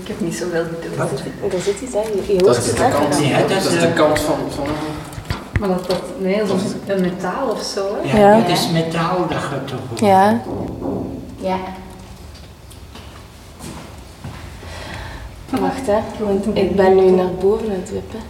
Ik 0.00 0.08
heb 0.10 0.20
niet 0.20 0.34
zoveel 0.34 0.64
geduld. 0.80 1.52
Er 1.52 1.60
zit 1.60 1.80
iets, 1.80 1.92
hè? 1.92 2.00
Je, 2.00 2.32
je 2.32 2.38
Dat 2.38 2.46
hoort 2.46 2.56
is 2.58 2.66
het, 2.66 2.76
de 2.76 2.82
hè? 2.82 2.90
kant, 2.90 3.18
Ja, 3.24 3.38
dat 3.38 3.48
dat 3.48 3.72
is, 3.72 3.80
de 3.80 3.92
kant 3.92 4.20
van... 4.20 4.34
van 4.54 4.66
Maar 5.60 5.68
dat, 5.68 5.86
dat, 5.86 6.02
nee, 6.18 6.38
dat 6.44 6.56
is 6.56 6.94
een 6.94 7.00
metaal 7.00 7.48
of 7.48 7.62
zo, 7.62 7.96
hè? 8.02 8.18
Ja, 8.18 8.28
Ja. 8.36 8.40
dat 8.40 8.48
is 8.58 8.70
metaal 8.72 9.16
dat 9.28 9.28
je 9.50 9.64
toch 9.64 9.78
hoort. 9.88 10.00
Ja. 10.00 10.40
Ja. 11.36 11.56
Wacht, 15.50 15.86
hè. 15.86 16.00
Ik 16.54 16.76
ben 16.76 16.96
nu 16.96 17.10
naar 17.10 17.34
boven 17.34 17.68
aan 17.70 17.74
het 17.80 17.90
wippen. 17.90 18.20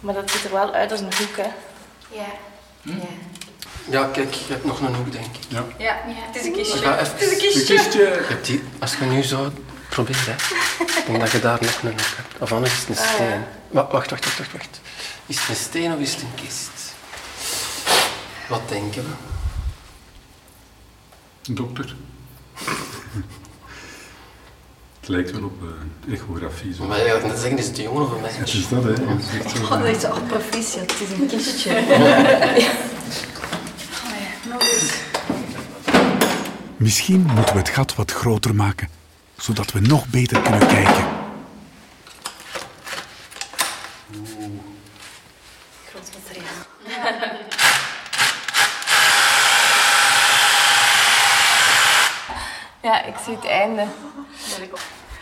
Maar 0.00 0.14
dat 0.14 0.30
ziet 0.30 0.44
er 0.44 0.52
wel 0.52 0.72
uit 0.72 0.90
als 0.90 1.00
een 1.00 1.12
hoek, 1.18 1.36
hè? 1.36 1.48
Ja. 2.16 2.26
Ja. 2.82 2.94
ja, 3.90 4.04
kijk, 4.12 4.34
je 4.34 4.52
hebt 4.52 4.64
nog 4.64 4.80
een 4.80 4.94
hoek, 4.94 5.12
denk 5.12 5.24
ik. 5.24 5.38
Ja, 5.48 5.64
het 6.06 6.36
is 6.36 6.44
een 6.46 6.52
kistje. 6.52 6.78
even... 6.78 6.96
Het 6.98 7.20
is 7.22 7.32
een 7.32 7.38
kistje. 7.38 7.98
Je 8.02 8.24
hebt 8.28 8.46
die, 8.46 8.62
als 8.78 8.96
je 8.96 9.04
nu 9.04 9.22
zo 9.22 9.50
probeert, 9.88 10.26
hè, 10.26 10.32
ik 10.98 11.02
denk 11.06 11.20
dat 11.20 11.30
je 11.30 11.40
daar 11.40 11.58
nog 11.60 11.82
een 11.82 11.88
hoek 11.90 12.00
hebt. 12.16 12.38
Of 12.42 12.52
anders 12.52 12.72
is 12.72 12.78
het 12.78 12.88
een 12.88 12.96
Ah, 12.96 13.04
ja. 13.10 13.14
steen. 13.14 13.42
Wa- 13.68 13.88
Wacht, 13.90 14.10
wacht, 14.10 14.24
wacht, 14.24 14.38
wacht, 14.38 14.52
wacht. 14.52 14.80
Is 15.26 15.40
het 15.40 15.48
een 15.48 15.54
steen 15.56 15.92
of 15.92 15.98
is 15.98 16.12
het 16.14 16.22
een 16.22 16.34
kist? 16.34 16.70
Wat 18.48 18.68
denken 18.68 19.02
we? 19.02 19.12
Dokter. 21.54 21.94
Het 25.00 25.08
lijkt 25.08 25.30
wel 25.32 25.44
op 25.44 25.62
eh, 25.62 26.14
echografie. 26.14 26.74
Zo. 26.74 26.84
Maar 26.84 26.98
je 26.98 27.04
gaat 27.10 27.22
net 27.26 27.38
zeggen, 27.38 27.58
is 27.58 27.66
het 27.66 27.78
een 27.78 27.82
jongen 27.84 28.02
of 28.02 28.10
een 28.10 28.22
Het 28.22 28.38
meisje? 28.38 28.58
is 28.58 28.68
dat, 28.68 28.82
hè. 28.84 28.90
Het 28.90 29.00
is 29.32 29.38
echt 29.38 29.56
zo. 29.56 29.62
Oh, 29.62 29.70
dat 29.70 29.96
is 29.96 30.04
al 30.04 30.20
proficiat. 30.22 30.90
Het 30.90 31.00
is 31.00 31.10
een 31.18 31.26
kistje. 31.26 31.72
Nog 34.50 34.62
eens. 34.62 34.92
Misschien 36.76 37.20
moeten 37.34 37.52
we 37.54 37.58
het 37.60 37.68
gat 37.68 37.94
wat 37.94 38.12
groter 38.12 38.54
maken, 38.54 38.88
zodat 39.36 39.72
we 39.72 39.80
nog 39.80 40.08
beter 40.08 40.40
kunnen 40.40 40.66
kijken. 40.66 41.04
Groot 45.90 46.10
materiaal. 46.14 47.38
Ja, 52.82 53.04
ik 53.04 53.14
zie 53.24 53.34
het 53.34 53.46
einde. 53.46 53.82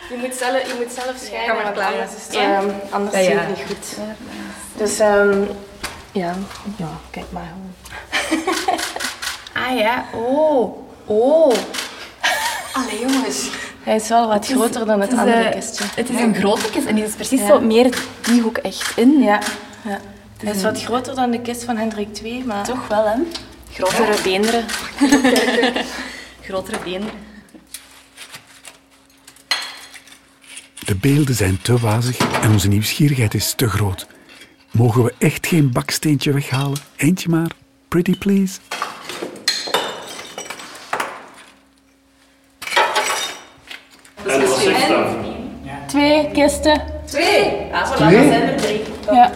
Je 0.09 0.17
moet 0.17 0.35
zelf, 0.35 0.67
je 0.67 0.75
moet 0.79 0.91
zelf 0.93 1.15
schrijven, 1.17 1.55
want 1.63 1.73
klaar. 1.73 1.91
anders, 1.91 2.15
is 2.15 2.25
het, 2.25 2.35
ehm, 2.35 2.69
anders 2.89 3.15
Ja, 3.15 3.21
zie 3.21 3.29
je 3.29 3.35
ja. 3.35 3.41
het 3.41 3.57
niet 3.57 3.65
goed. 3.67 3.97
Dus, 4.77 4.99
ehm 4.99 5.43
ja. 6.11 6.35
ja, 6.77 6.89
kijk 7.09 7.25
maar 7.29 7.51
gewoon. 7.51 8.43
ah 9.53 9.77
ja, 9.77 10.05
oh, 10.13 10.77
oh. 11.05 11.55
Allee 12.73 12.99
jongens. 12.99 13.49
Hij 13.83 13.95
is 13.95 14.09
wel 14.09 14.27
wat 14.27 14.47
groter 14.47 14.85
dan 14.85 15.01
het, 15.01 15.11
is, 15.11 15.17
andere 15.17 15.37
eh, 15.37 15.51
kistje. 15.51 15.83
Het 15.95 16.09
is 16.09 16.19
een 16.19 16.35
grote 16.35 16.69
kist 16.69 16.85
en 16.85 16.95
die 16.95 17.03
is 17.05 17.13
precies 17.13 17.39
Ja. 17.39 17.47
zo 17.47 17.59
meer 17.59 17.97
die 18.21 18.41
hoek 18.41 18.57
echt 18.57 18.97
in. 18.97 19.21
Ja, 19.21 19.39
ja. 19.81 19.99
Hij 20.43 20.53
is 20.53 20.63
wat 20.63 20.83
groter 20.83 21.15
dan 21.15 21.31
de 21.31 21.41
kist 21.41 21.63
van 21.63 21.77
Hendrik 21.77 22.19
II, 22.23 22.43
maar... 22.45 22.63
Toch 22.63 22.87
wel, 22.87 23.05
hè? 23.05 23.15
Grotere 23.73 24.21
beenderen. 24.23 24.65
Grotere 26.47 26.77
beenderen. 26.83 27.28
De 30.89 30.95
beelden 30.95 31.35
zijn 31.35 31.61
te 31.61 31.77
wazig 31.77 32.17
en 32.41 32.51
onze 32.51 32.67
nieuwsgierigheid 32.67 33.33
is 33.33 33.53
te 33.53 33.69
groot. 33.69 34.07
Mogen 34.71 35.03
we 35.03 35.13
echt 35.17 35.47
geen 35.47 35.71
baksteentje 35.71 36.31
weghalen? 36.31 36.77
Eentje 36.95 37.29
maar. 37.29 37.51
Pretty 37.87 38.17
please. 38.17 38.59
En? 44.25 44.47
Twee 45.87 46.31
kisten. 46.31 46.81
Twee? 47.05 47.51
Ah, 47.71 47.91
voilà, 47.91 47.97
dan 47.97 48.09
zijn 48.11 48.49
er 48.49 48.57
drie. 48.57 48.81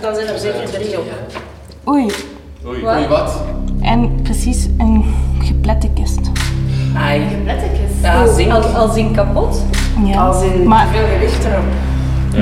Dan, 0.02 0.16
zijn 0.16 0.28
er 0.28 0.40
zeker 0.40 0.70
drie 0.70 1.00
op. 1.00 1.06
Oei. 1.88 2.12
Oei, 2.66 2.82
wat? 2.82 2.96
Oei, 2.96 3.08
wat? 3.08 3.42
En 3.82 4.22
precies 4.22 4.66
een 4.78 5.14
geplette 5.40 5.90
kist. 5.94 6.20
Een 6.96 7.30
geplette 7.30 7.66
kist? 7.66 8.02
Ja, 8.02 8.34
zink. 8.34 8.52
Al, 8.52 8.62
al 8.62 8.94
zink 8.94 9.16
kapot? 9.16 9.64
Ja. 10.06 10.26
Als 10.26 10.44
in 10.44 10.68
Maar- 10.68 10.88
veel 10.88 11.06
gewicht 11.14 11.46
erop. 11.46 11.64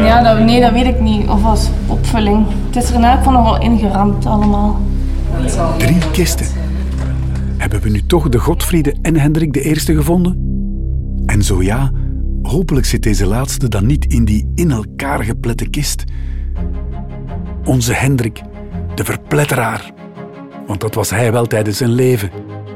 Ja, 0.05 0.23
dat, 0.23 0.39
nee, 0.45 0.61
dat 0.61 0.71
weet 0.71 0.85
ik 0.85 0.99
niet. 0.99 1.27
Of 1.29 1.43
als 1.45 1.69
opvulling. 1.87 2.45
Het 2.67 2.83
is 2.83 2.89
er 2.89 2.95
in 2.95 3.03
elk 3.03 3.17
geval 3.17 3.33
nogal 3.33 3.61
ingeramd 3.61 4.25
allemaal. 4.25 4.79
Drie 5.77 5.97
kisten. 6.11 6.45
Hebben 7.57 7.81
we 7.81 7.89
nu 7.89 8.05
toch 8.05 8.29
de 8.29 8.37
Godfriede 8.37 8.95
en 9.01 9.15
Hendrik 9.17 9.53
de 9.53 9.61
Eerste 9.61 9.95
gevonden? 9.95 10.49
En 11.25 11.43
zo 11.43 11.61
ja, 11.63 11.91
hopelijk 12.41 12.85
zit 12.85 13.03
deze 13.03 13.25
laatste 13.25 13.67
dan 13.67 13.85
niet 13.85 14.05
in 14.05 14.25
die 14.25 14.51
in 14.55 14.71
elkaar 14.71 15.23
geplette 15.23 15.69
kist. 15.69 16.03
Onze 17.65 17.93
Hendrik, 17.93 18.41
de 18.95 19.03
verpletteraar. 19.03 19.91
Want 20.67 20.81
dat 20.81 20.95
was 20.95 21.09
hij 21.09 21.31
wel 21.31 21.45
tijdens 21.45 21.77
zijn 21.77 21.91
leven. 21.91 22.29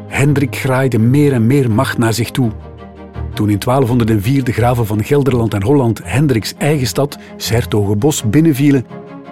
Hendrik 0.07 0.55
graaide 0.55 0.99
meer 0.99 1.33
en 1.33 1.47
meer 1.47 1.71
macht 1.71 1.97
naar 1.97 2.13
zich 2.13 2.31
toe. 2.31 2.51
Toen 3.35 3.49
in 3.49 3.59
1204 3.59 4.43
de 4.43 4.51
graven 4.51 4.85
van 4.85 5.03
Gelderland 5.03 5.53
en 5.53 5.63
Holland 5.63 6.01
Hendriks 6.03 6.53
eigen 6.57 6.87
stad, 6.87 7.17
Sertogenbos, 7.37 8.29
binnenvielen, 8.29 8.85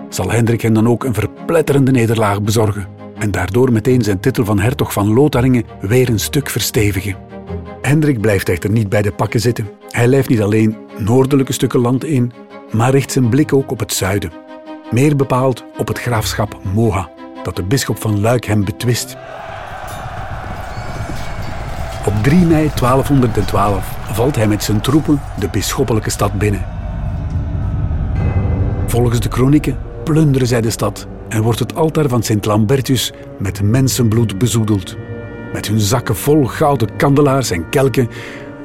zal 0.09 0.31
Hendrik 0.31 0.61
hen 0.61 0.73
dan 0.73 0.87
ook 0.87 1.03
een 1.03 1.13
verpletterende 1.13 1.91
nederlaag 1.91 2.41
bezorgen 2.41 2.87
en 3.19 3.31
daardoor 3.31 3.71
meteen 3.71 4.01
zijn 4.01 4.19
titel 4.19 4.45
van 4.45 4.59
hertog 4.59 4.93
van 4.93 5.13
Lotharingen 5.13 5.63
weer 5.81 6.09
een 6.09 6.19
stuk 6.19 6.49
verstevigen. 6.49 7.15
Hendrik 7.81 8.21
blijft 8.21 8.49
echter 8.49 8.69
niet 8.69 8.89
bij 8.89 9.01
de 9.01 9.11
pakken 9.11 9.39
zitten. 9.39 9.69
Hij 9.89 10.07
lijft 10.07 10.29
niet 10.29 10.41
alleen 10.41 10.77
noordelijke 10.97 11.53
stukken 11.53 11.79
land 11.79 12.03
in, 12.03 12.31
maar 12.71 12.91
richt 12.91 13.11
zijn 13.11 13.29
blik 13.29 13.53
ook 13.53 13.71
op 13.71 13.79
het 13.79 13.93
zuiden. 13.93 14.31
Meer 14.91 15.15
bepaald 15.15 15.63
op 15.77 15.87
het 15.87 15.99
graafschap 15.99 16.57
Moha, 16.73 17.09
dat 17.43 17.55
de 17.55 17.63
bisschop 17.63 18.01
van 18.01 18.21
Luik 18.21 18.45
hem 18.45 18.65
betwist. 18.65 19.17
Op 22.05 22.13
3 22.21 22.45
mei 22.45 22.71
1212 22.79 23.97
valt 24.11 24.35
hij 24.35 24.47
met 24.47 24.63
zijn 24.63 24.81
troepen 24.81 25.21
de 25.39 25.47
bisschoppelijke 25.47 26.09
stad 26.09 26.33
binnen. 26.33 26.65
Volgens 28.87 29.19
de 29.19 29.29
kronieken 29.29 29.77
plunderen 30.03 30.47
zij 30.47 30.61
de 30.61 30.69
stad 30.69 31.07
en 31.29 31.41
wordt 31.41 31.59
het 31.59 31.75
altaar 31.75 32.07
van 32.07 32.23
Sint 32.23 32.45
Lambertus 32.45 33.11
met 33.39 33.61
mensenbloed 33.61 34.37
bezoedeld. 34.37 34.95
Met 35.53 35.67
hun 35.67 35.79
zakken 35.79 36.15
vol 36.15 36.45
gouden 36.45 36.95
kandelaars 36.95 37.51
en 37.51 37.69
kelken 37.69 38.09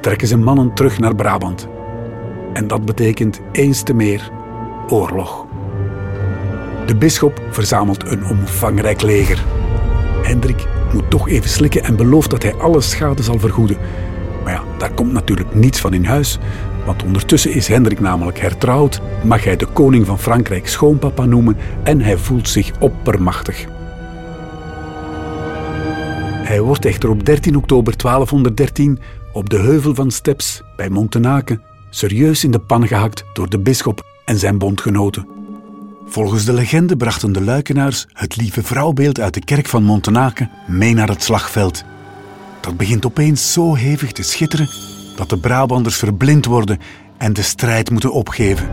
trekken 0.01 0.29
ze 0.29 0.37
mannen 0.37 0.74
terug 0.74 0.98
naar 0.98 1.14
Brabant. 1.14 1.68
En 2.53 2.66
dat 2.66 2.85
betekent 2.85 3.40
eens 3.53 3.83
te 3.83 3.94
meer 3.94 4.31
oorlog. 4.88 5.46
De 6.87 6.96
bisschop 6.96 7.42
verzamelt 7.51 8.11
een 8.11 8.24
omvangrijk 8.27 9.03
leger. 9.03 9.57
Hendrik 10.28 10.66
moet 10.92 11.10
toch 11.10 11.28
even 11.28 11.50
slikken 11.50 11.84
en 11.84 11.96
belooft 11.96 12.30
dat 12.30 12.42
hij 12.42 12.54
alle 12.54 12.80
schade 12.80 13.22
zal 13.22 13.38
vergoeden. 13.38 13.76
Maar 14.44 14.52
ja, 14.52 14.62
daar 14.78 14.92
komt 14.92 15.12
natuurlijk 15.12 15.54
niets 15.54 15.80
van 15.80 15.94
in 15.94 16.04
huis, 16.04 16.38
want 16.86 17.02
ondertussen 17.02 17.52
is 17.52 17.68
Hendrik 17.68 18.00
namelijk 18.00 18.38
hertrouwd, 18.38 19.00
mag 19.24 19.44
hij 19.44 19.56
de 19.56 19.66
koning 19.66 20.06
van 20.06 20.18
Frankrijk 20.18 20.68
schoonpapa 20.68 21.24
noemen 21.24 21.56
en 21.82 22.00
hij 22.00 22.16
voelt 22.16 22.48
zich 22.48 22.72
oppermachtig. 22.78 23.66
Hij 26.42 26.60
wordt 26.60 26.84
echter 26.84 27.10
op 27.10 27.24
13 27.24 27.56
oktober 27.56 27.96
1213 27.96 28.98
op 29.32 29.50
de 29.50 29.58
heuvel 29.58 29.94
van 29.94 30.10
Steps 30.10 30.62
bij 30.76 30.88
Montenaken 30.88 31.62
serieus 31.90 32.44
in 32.44 32.50
de 32.50 32.58
pan 32.58 32.86
gehakt 32.86 33.24
door 33.32 33.48
de 33.48 33.58
bisschop 33.58 34.06
en 34.24 34.38
zijn 34.38 34.58
bondgenoten. 34.58 35.38
Volgens 36.10 36.44
de 36.44 36.52
legende 36.52 36.96
brachten 36.96 37.32
de 37.32 37.42
luikenaars 37.42 38.06
het 38.12 38.36
lieve 38.36 38.62
vrouwbeeld 38.62 39.20
uit 39.20 39.34
de 39.34 39.44
kerk 39.44 39.66
van 39.66 39.82
Montenaken 39.82 40.50
mee 40.66 40.94
naar 40.94 41.08
het 41.08 41.22
slagveld. 41.22 41.84
Dat 42.60 42.76
begint 42.76 43.06
opeens 43.06 43.52
zo 43.52 43.74
hevig 43.74 44.12
te 44.12 44.22
schitteren 44.22 44.68
dat 45.16 45.28
de 45.28 45.38
Brabanders 45.38 45.96
verblind 45.96 46.44
worden 46.44 46.78
en 47.18 47.32
de 47.32 47.42
strijd 47.42 47.90
moeten 47.90 48.12
opgeven. 48.12 48.70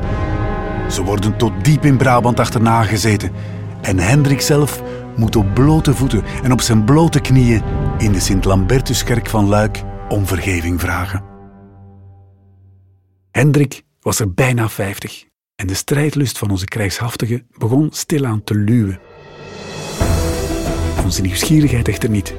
Ze 0.89 1.03
worden 1.03 1.37
tot 1.37 1.51
diep 1.63 1.85
in 1.85 1.97
Brabant 1.97 2.39
achterna 2.39 2.83
gezeten 2.83 3.31
en 3.81 3.99
Hendrik 3.99 4.41
zelf 4.41 4.81
moet 5.15 5.35
op 5.35 5.53
blote 5.53 5.93
voeten 5.93 6.23
en 6.43 6.51
op 6.51 6.61
zijn 6.61 6.83
blote 6.83 7.19
knieën 7.19 7.61
in 7.97 8.11
de 8.11 8.19
Sint-Lambertuskerk 8.19 9.29
van 9.29 9.47
Luik 9.47 9.83
om 10.09 10.27
vergeving 10.27 10.81
vragen. 10.81 11.23
Hendrik 13.31 13.81
was 14.01 14.19
er 14.19 14.33
bijna 14.33 14.69
vijftig 14.69 15.25
en 15.55 15.67
de 15.67 15.73
strijdlust 15.73 16.37
van 16.37 16.49
onze 16.49 16.65
krijgshaftige 16.65 17.43
begon 17.57 17.89
stilaan 17.91 18.43
te 18.43 18.55
luwen. 18.55 18.99
Onze 21.03 21.21
nieuwsgierigheid 21.21 21.87
echter 21.87 22.09
niet. 22.09 22.33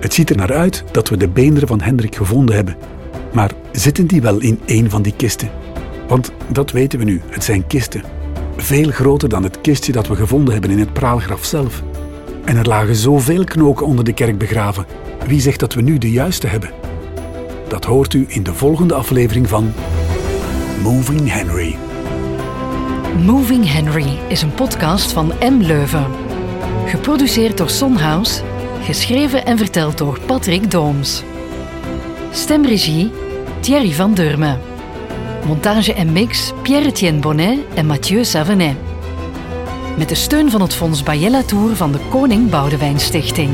Het 0.00 0.14
ziet 0.14 0.30
er 0.30 0.36
naar 0.36 0.52
uit 0.52 0.84
dat 0.92 1.08
we 1.08 1.16
de 1.16 1.28
beenderen 1.28 1.68
van 1.68 1.80
Hendrik 1.80 2.16
gevonden 2.16 2.54
hebben. 2.54 2.76
Maar 3.32 3.52
zitten 3.72 4.06
die 4.06 4.20
wel 4.20 4.38
in 4.38 4.60
één 4.64 4.90
van 4.90 5.02
die 5.02 5.16
kisten? 5.16 5.50
Want 6.08 6.32
dat 6.52 6.70
weten 6.70 6.98
we 6.98 7.04
nu, 7.04 7.20
het 7.26 7.44
zijn 7.44 7.66
kisten. 7.66 8.02
Veel 8.56 8.90
groter 8.90 9.28
dan 9.28 9.42
het 9.42 9.60
kistje 9.60 9.92
dat 9.92 10.08
we 10.08 10.16
gevonden 10.16 10.52
hebben 10.52 10.70
in 10.70 10.78
het 10.78 10.92
praalgraf 10.92 11.44
zelf. 11.44 11.82
En 12.44 12.56
er 12.56 12.68
lagen 12.68 12.96
zoveel 12.96 13.44
knoken 13.44 13.86
onder 13.86 14.04
de 14.04 14.12
kerk 14.12 14.38
begraven. 14.38 14.86
Wie 15.26 15.40
zegt 15.40 15.60
dat 15.60 15.74
we 15.74 15.82
nu 15.82 15.98
de 15.98 16.10
juiste 16.10 16.46
hebben? 16.46 16.70
Dat 17.68 17.84
hoort 17.84 18.14
u 18.14 18.24
in 18.28 18.42
de 18.42 18.54
volgende 18.54 18.94
aflevering 18.94 19.48
van 19.48 19.72
Moving 20.82 21.32
Henry. 21.32 21.89
Moving 23.16 23.72
Henry 23.72 24.18
is 24.28 24.42
een 24.42 24.54
podcast 24.54 25.12
van 25.12 25.32
M. 25.40 25.60
Leuven. 25.60 26.04
Geproduceerd 26.86 27.56
door 27.56 27.70
Sonhouse, 27.70 28.42
geschreven 28.82 29.46
en 29.46 29.58
verteld 29.58 29.98
door 29.98 30.20
Patrick 30.26 30.70
Dooms. 30.70 31.22
Stemregie 32.30 33.10
Thierry 33.60 33.92
van 33.92 34.14
Durme. 34.14 34.58
Montage 35.46 35.94
en 35.94 36.12
mix 36.12 36.52
Pierre-Etienne 36.62 37.20
Bonnet 37.20 37.58
en 37.74 37.86
Mathieu 37.86 38.24
Savenet. 38.24 38.76
Met 39.98 40.08
de 40.08 40.14
steun 40.14 40.50
van 40.50 40.60
het 40.60 40.74
Fonds 40.74 41.02
Bayella 41.02 41.42
Tour 41.42 41.76
van 41.76 41.92
de 41.92 41.98
Koning 42.10 42.50
Boudewijn 42.50 43.00
Stichting. 43.00 43.50